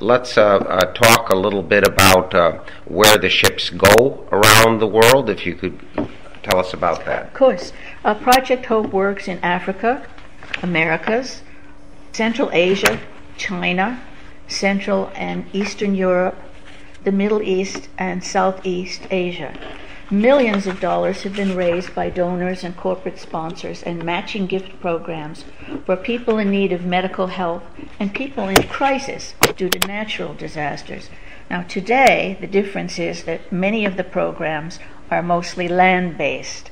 Let's 0.00 0.38
uh, 0.38 0.56
uh, 0.56 0.92
talk 0.92 1.30
a 1.30 1.36
little 1.36 1.62
bit 1.62 1.86
about 1.86 2.34
uh, 2.34 2.62
where 2.86 3.18
the 3.18 3.28
ships 3.28 3.68
go 3.68 4.26
around 4.32 4.78
the 4.78 4.86
world. 4.86 5.28
If 5.28 5.44
you 5.44 5.54
could 5.54 5.78
tell 6.48 6.58
us 6.58 6.72
about 6.72 7.04
that. 7.04 7.26
Of 7.26 7.34
course. 7.34 7.72
Uh, 8.04 8.14
Project 8.14 8.66
Hope 8.66 8.92
works 8.92 9.28
in 9.28 9.38
Africa, 9.40 10.06
Americas, 10.62 11.42
Central 12.12 12.50
Asia, 12.52 13.00
China, 13.36 14.02
Central 14.48 15.12
and 15.14 15.44
Eastern 15.52 15.94
Europe, 15.94 16.36
the 17.04 17.12
Middle 17.12 17.42
East, 17.42 17.88
and 17.98 18.24
Southeast 18.24 19.02
Asia. 19.10 19.52
Millions 20.10 20.66
of 20.66 20.80
dollars 20.80 21.22
have 21.22 21.36
been 21.36 21.54
raised 21.54 21.94
by 21.94 22.08
donors 22.08 22.64
and 22.64 22.74
corporate 22.74 23.18
sponsors 23.18 23.82
and 23.82 24.02
matching 24.02 24.46
gift 24.46 24.80
programs 24.80 25.44
for 25.84 25.96
people 25.96 26.38
in 26.38 26.50
need 26.50 26.72
of 26.72 26.86
medical 26.86 27.26
help 27.26 27.62
and 28.00 28.14
people 28.14 28.48
in 28.48 28.62
crisis 28.68 29.34
due 29.54 29.68
to 29.68 29.86
natural 29.86 30.32
disasters. 30.32 31.10
Now, 31.50 31.62
today, 31.62 32.38
the 32.40 32.46
difference 32.46 32.98
is 32.98 33.24
that 33.24 33.52
many 33.52 33.84
of 33.84 33.98
the 33.98 34.04
programs 34.04 34.78
are 35.10 35.22
mostly 35.22 35.68
land 35.68 36.18
based. 36.18 36.70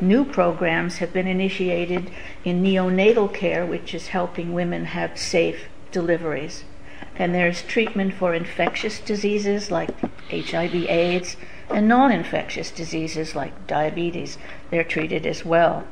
New 0.00 0.24
programs 0.24 0.98
have 0.98 1.12
been 1.12 1.26
initiated 1.26 2.10
in 2.44 2.62
neonatal 2.62 3.32
care, 3.32 3.64
which 3.64 3.94
is 3.94 4.08
helping 4.08 4.52
women 4.52 4.86
have 4.86 5.18
safe 5.18 5.68
deliveries. 5.92 6.64
And 7.16 7.34
there's 7.34 7.62
treatment 7.62 8.14
for 8.14 8.34
infectious 8.34 8.98
diseases 8.98 9.70
like 9.70 9.90
HIV/AIDS 10.30 11.36
and 11.70 11.88
non 11.88 12.12
infectious 12.12 12.70
diseases 12.70 13.34
like 13.34 13.66
diabetes. 13.66 14.38
They're 14.70 14.84
treated 14.84 15.26
as 15.26 15.44
well. 15.44 15.84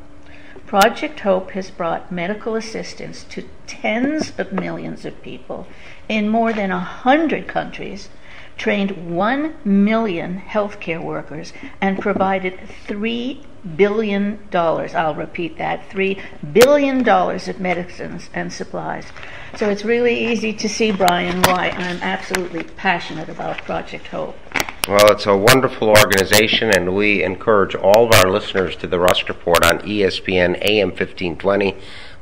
Project 0.66 1.20
Hope 1.20 1.52
has 1.52 1.70
brought 1.70 2.10
medical 2.10 2.56
assistance 2.56 3.22
to 3.30 3.48
tens 3.68 4.32
of 4.36 4.52
millions 4.52 5.04
of 5.04 5.22
people 5.22 5.68
in 6.08 6.28
more 6.28 6.52
than 6.52 6.72
a 6.72 6.80
hundred 6.80 7.46
countries 7.46 8.08
trained 8.56 9.14
1 9.14 9.54
million 9.64 10.40
healthcare 10.40 11.02
workers, 11.02 11.52
and 11.80 11.98
provided 12.00 12.58
$3 12.86 13.42
billion, 13.76 14.38
I'll 14.52 15.14
repeat 15.14 15.58
that, 15.58 15.88
$3 15.90 16.20
billion 16.52 17.08
of 17.08 17.60
medicines 17.60 18.30
and 18.32 18.52
supplies. 18.52 19.06
So 19.56 19.68
it's 19.68 19.84
really 19.84 20.32
easy 20.32 20.52
to 20.54 20.68
see, 20.68 20.92
Brian, 20.92 21.42
why 21.42 21.70
I'm 21.70 22.00
absolutely 22.02 22.64
passionate 22.64 23.28
about 23.28 23.58
Project 23.58 24.08
Hope. 24.08 24.36
Well, 24.88 25.10
it's 25.10 25.26
a 25.26 25.36
wonderful 25.36 25.88
organization, 25.88 26.70
and 26.70 26.94
we 26.94 27.24
encourage 27.24 27.74
all 27.74 28.06
of 28.06 28.12
our 28.12 28.30
listeners 28.30 28.76
to 28.76 28.86
the 28.86 29.00
Rusk 29.00 29.28
Report 29.28 29.64
on 29.64 29.80
ESPN 29.80 30.58
AM 30.62 30.88
1520 30.88 31.76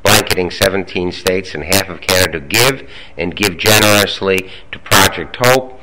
blanketing 0.05 0.51
17 0.51 1.11
states 1.11 1.55
and 1.55 1.65
half 1.65 1.89
of 1.89 2.01
Canada 2.01 2.39
to 2.39 2.47
give 2.47 2.89
and 3.17 3.35
give 3.35 3.57
generously 3.57 4.51
to 4.71 4.79
Project 4.79 5.37
Hope 5.41 5.74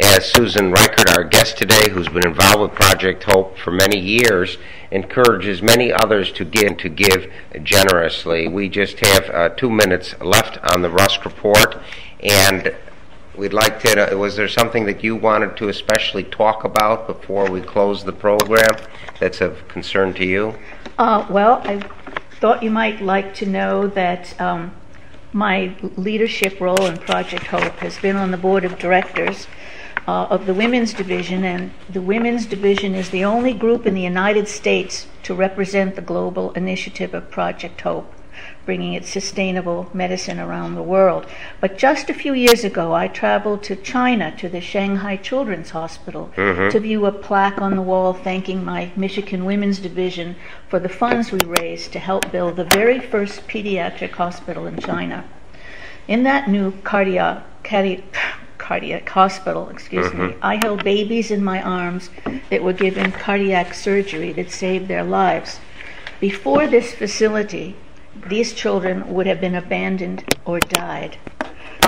as 0.00 0.30
Susan 0.30 0.70
Reichert, 0.70 1.16
our 1.16 1.24
guest 1.24 1.56
today, 1.56 1.90
who's 1.90 2.08
been 2.08 2.26
involved 2.26 2.60
with 2.60 2.72
Project 2.72 3.24
Hope 3.24 3.56
for 3.56 3.70
many 3.70 3.98
years, 3.98 4.58
encourages 4.90 5.62
many 5.62 5.92
others 5.92 6.30
to 6.32 6.44
give 6.44 6.76
to 6.78 6.88
give 6.88 7.32
generously. 7.62 8.48
We 8.48 8.68
just 8.68 8.98
have 9.00 9.30
uh, 9.30 9.48
two 9.50 9.70
minutes 9.70 10.18
left 10.20 10.58
on 10.74 10.82
the 10.82 10.90
Rusk 10.90 11.24
report, 11.24 11.76
and 12.20 12.74
we'd 13.36 13.52
like 13.52 13.80
to. 13.80 14.12
Uh, 14.12 14.16
was 14.16 14.36
there 14.36 14.48
something 14.48 14.84
that 14.84 15.02
you 15.02 15.16
wanted 15.16 15.56
to 15.58 15.68
especially 15.68 16.24
talk 16.24 16.64
about 16.64 17.06
before 17.06 17.50
we 17.50 17.60
close 17.60 18.04
the 18.04 18.12
program 18.12 18.76
that's 19.18 19.40
of 19.40 19.66
concern 19.68 20.12
to 20.14 20.26
you? 20.26 20.54
Uh, 20.98 21.26
well, 21.30 21.62
I 21.64 21.80
thought 22.40 22.62
you 22.62 22.70
might 22.70 23.00
like 23.00 23.34
to 23.36 23.46
know 23.46 23.86
that 23.88 24.38
um, 24.40 24.74
my 25.32 25.74
leadership 25.96 26.60
role 26.60 26.84
in 26.84 26.98
Project 26.98 27.46
Hope 27.46 27.76
has 27.78 27.98
been 27.98 28.16
on 28.16 28.30
the 28.30 28.36
board 28.36 28.64
of 28.64 28.78
directors 28.78 29.46
uh, 30.06 30.26
of 30.30 30.46
the 30.46 30.54
Women's 30.54 30.94
Division, 30.94 31.44
and 31.44 31.72
the 31.90 32.00
Women's 32.00 32.46
Division 32.46 32.94
is 32.94 33.10
the 33.10 33.24
only 33.24 33.52
group 33.52 33.86
in 33.86 33.94
the 33.94 34.02
United 34.02 34.46
States 34.48 35.06
to 35.24 35.34
represent 35.34 35.96
the 35.96 36.02
global 36.02 36.52
initiative 36.52 37.12
of 37.12 37.30
Project 37.30 37.80
Hope, 37.80 38.12
bringing 38.64 38.92
its 38.92 39.08
sustainable 39.08 39.90
medicine 39.92 40.38
around 40.38 40.74
the 40.74 40.82
world. 40.82 41.26
But 41.60 41.76
just 41.76 42.08
a 42.08 42.14
few 42.14 42.34
years 42.34 42.62
ago, 42.62 42.94
I 42.94 43.08
traveled 43.08 43.64
to 43.64 43.74
China 43.74 44.32
to 44.38 44.48
the 44.48 44.60
Shanghai 44.60 45.16
Children's 45.16 45.70
Hospital 45.70 46.30
to 46.70 46.78
view 46.80 47.06
a 47.06 47.12
plaque 47.12 47.60
on 47.60 47.74
the 47.74 47.82
wall 47.82 48.12
thanking 48.12 48.64
my 48.64 48.92
Michigan 48.94 49.44
Women's 49.44 49.80
Division 49.80 50.36
for 50.68 50.78
the 50.78 50.88
funds 50.88 51.32
we 51.32 51.40
raised 51.60 51.92
to 51.92 51.98
help 51.98 52.30
build 52.30 52.54
the 52.56 52.64
very 52.64 53.00
first 53.00 53.48
pediatric 53.48 54.12
hospital 54.12 54.66
in 54.66 54.78
China. 54.78 55.24
In 56.06 56.22
that 56.22 56.48
new 56.48 56.70
cardiac, 56.82 57.42
cardi- 57.64 58.04
cardiac 58.66 59.08
hospital, 59.08 59.68
excuse 59.68 60.12
me, 60.12 60.18
mm-hmm. 60.18 60.38
I 60.42 60.56
held 60.56 60.82
babies 60.82 61.30
in 61.30 61.44
my 61.44 61.62
arms 61.62 62.10
that 62.50 62.64
were 62.64 62.72
given 62.72 63.12
cardiac 63.12 63.72
surgery 63.74 64.32
that 64.32 64.50
saved 64.50 64.88
their 64.88 65.04
lives. 65.04 65.60
Before 66.18 66.66
this 66.66 66.92
facility, 66.92 67.76
these 68.28 68.52
children 68.52 69.14
would 69.14 69.28
have 69.28 69.40
been 69.40 69.54
abandoned 69.54 70.24
or 70.44 70.58
died. 70.58 71.16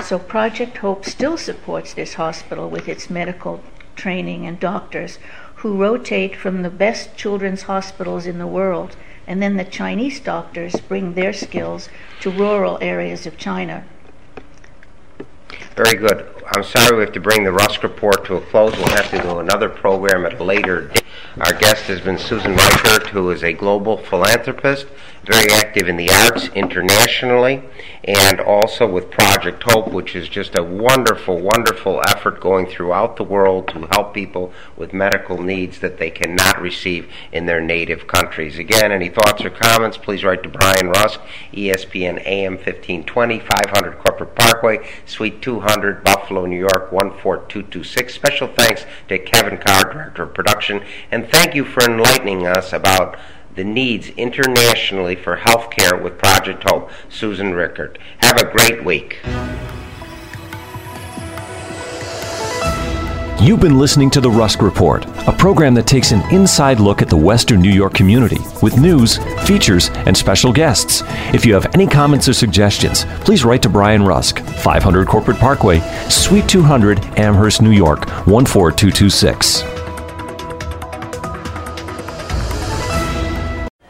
So 0.05 0.17
Project 0.17 0.77
Hope 0.77 1.03
still 1.03 1.35
supports 1.35 1.93
this 1.93 2.13
hospital 2.13 2.69
with 2.69 2.87
its 2.87 3.09
medical 3.09 3.61
training 3.97 4.45
and 4.47 4.57
doctors 4.57 5.19
who 5.55 5.75
rotate 5.75 6.37
from 6.37 6.61
the 6.61 6.69
best 6.69 7.17
children's 7.17 7.63
hospitals 7.63 8.25
in 8.25 8.37
the 8.39 8.47
world, 8.47 8.95
and 9.27 9.43
then 9.43 9.57
the 9.57 9.65
Chinese 9.65 10.21
doctors 10.21 10.77
bring 10.87 11.13
their 11.13 11.33
skills 11.33 11.89
to 12.21 12.31
rural 12.31 12.77
areas 12.79 13.27
of 13.27 13.37
China. 13.37 13.83
Very 15.79 15.95
good. 15.95 16.27
I'm 16.53 16.65
sorry 16.65 16.97
we 16.97 17.03
have 17.05 17.13
to 17.13 17.21
bring 17.21 17.45
the 17.45 17.53
Rusk 17.53 17.83
Report 17.83 18.25
to 18.25 18.35
a 18.35 18.41
close. 18.41 18.75
We'll 18.75 18.89
have 18.89 19.09
to 19.11 19.21
do 19.21 19.39
another 19.39 19.69
program 19.69 20.25
at 20.25 20.37
a 20.37 20.43
later 20.43 20.89
date. 20.89 20.98
Our 21.41 21.53
guest 21.53 21.83
has 21.83 22.01
been 22.01 22.17
Susan 22.17 22.53
Reichert, 22.53 23.07
who 23.07 23.29
is 23.29 23.45
a 23.45 23.53
global 23.53 23.95
philanthropist, 23.95 24.87
very 25.23 25.49
active 25.53 25.87
in 25.87 25.95
the 25.95 26.09
arts 26.09 26.49
internationally, 26.49 27.63
and 28.03 28.41
also 28.41 28.85
with 28.85 29.11
Project 29.11 29.63
Hope, 29.63 29.89
which 29.89 30.15
is 30.15 30.27
just 30.27 30.57
a 30.57 30.63
wonderful, 30.63 31.39
wonderful 31.39 32.01
effort 32.07 32.41
going 32.41 32.65
throughout 32.65 33.15
the 33.15 33.23
world 33.23 33.67
to 33.69 33.87
help 33.91 34.13
people 34.13 34.51
with 34.75 34.91
medical 34.91 35.41
needs 35.41 35.79
that 35.79 35.97
they 35.97 36.09
cannot 36.09 36.61
receive 36.61 37.09
in 37.31 37.45
their 37.45 37.61
native 37.61 38.07
countries. 38.07 38.57
Again, 38.57 38.91
any 38.91 39.07
thoughts 39.07 39.45
or 39.45 39.49
comments, 39.49 39.97
please 39.97 40.23
write 40.23 40.43
to 40.43 40.49
Brian 40.49 40.89
Rusk, 40.89 41.21
ESPN 41.53 42.25
AM 42.25 42.53
1520, 42.53 43.39
500 43.39 43.99
Corporate 43.99 44.35
Parkway, 44.35 44.89
Suite 45.05 45.41
200, 45.41 46.03
Buffalo, 46.03 46.45
New 46.45 46.59
York 46.59 46.89
14226. 46.89 48.13
Special 48.13 48.47
thanks 48.47 48.85
to 49.07 49.19
Kevin 49.19 49.57
Carr, 49.57 49.93
Director 49.93 50.23
of 50.23 50.33
Production, 50.33 50.83
and 51.11 51.28
thank 51.31 51.55
you 51.55 51.65
for 51.65 51.83
enlightening 51.83 52.45
us 52.47 52.73
about 52.73 53.17
the 53.55 53.63
needs 53.63 54.09
internationally 54.09 55.15
for 55.15 55.35
health 55.35 55.69
care 55.71 55.97
with 55.97 56.17
Project 56.17 56.63
Hope, 56.69 56.91
Susan 57.09 57.53
Rickert. 57.53 57.97
Have 58.19 58.37
a 58.37 58.51
great 58.51 58.83
week. 58.83 59.19
You've 63.41 63.61
been 63.61 63.79
listening 63.79 64.09
to 64.11 64.21
The 64.21 64.29
Rusk 64.29 64.61
Report, 64.61 65.05
a 65.25 65.31
program 65.31 65.73
that 65.75 65.87
takes 65.87 66.11
an 66.11 66.21
inside 66.29 66.81
look 66.81 67.01
at 67.01 67.07
the 67.07 67.15
Western 67.15 67.61
New 67.61 67.71
York 67.71 67.93
community 67.93 68.37
with 68.61 68.77
news, 68.77 69.17
features, 69.47 69.89
and 70.05 70.15
special 70.15 70.51
guests. 70.51 71.03
If 71.33 71.45
you 71.45 71.53
have 71.53 71.73
any 71.73 71.87
comments 71.87 72.27
or 72.27 72.33
suggestions, 72.33 73.05
please 73.21 73.45
write 73.45 73.61
to 73.61 73.69
Brian 73.69 74.03
Rusk, 74.03 74.39
500 74.39 75.07
Corporate 75.07 75.37
Parkway, 75.37 75.79
Suite 76.09 76.49
200, 76.49 76.99
Amherst, 77.17 77.61
New 77.61 77.71
York 77.71 78.09
14226. 78.25 79.78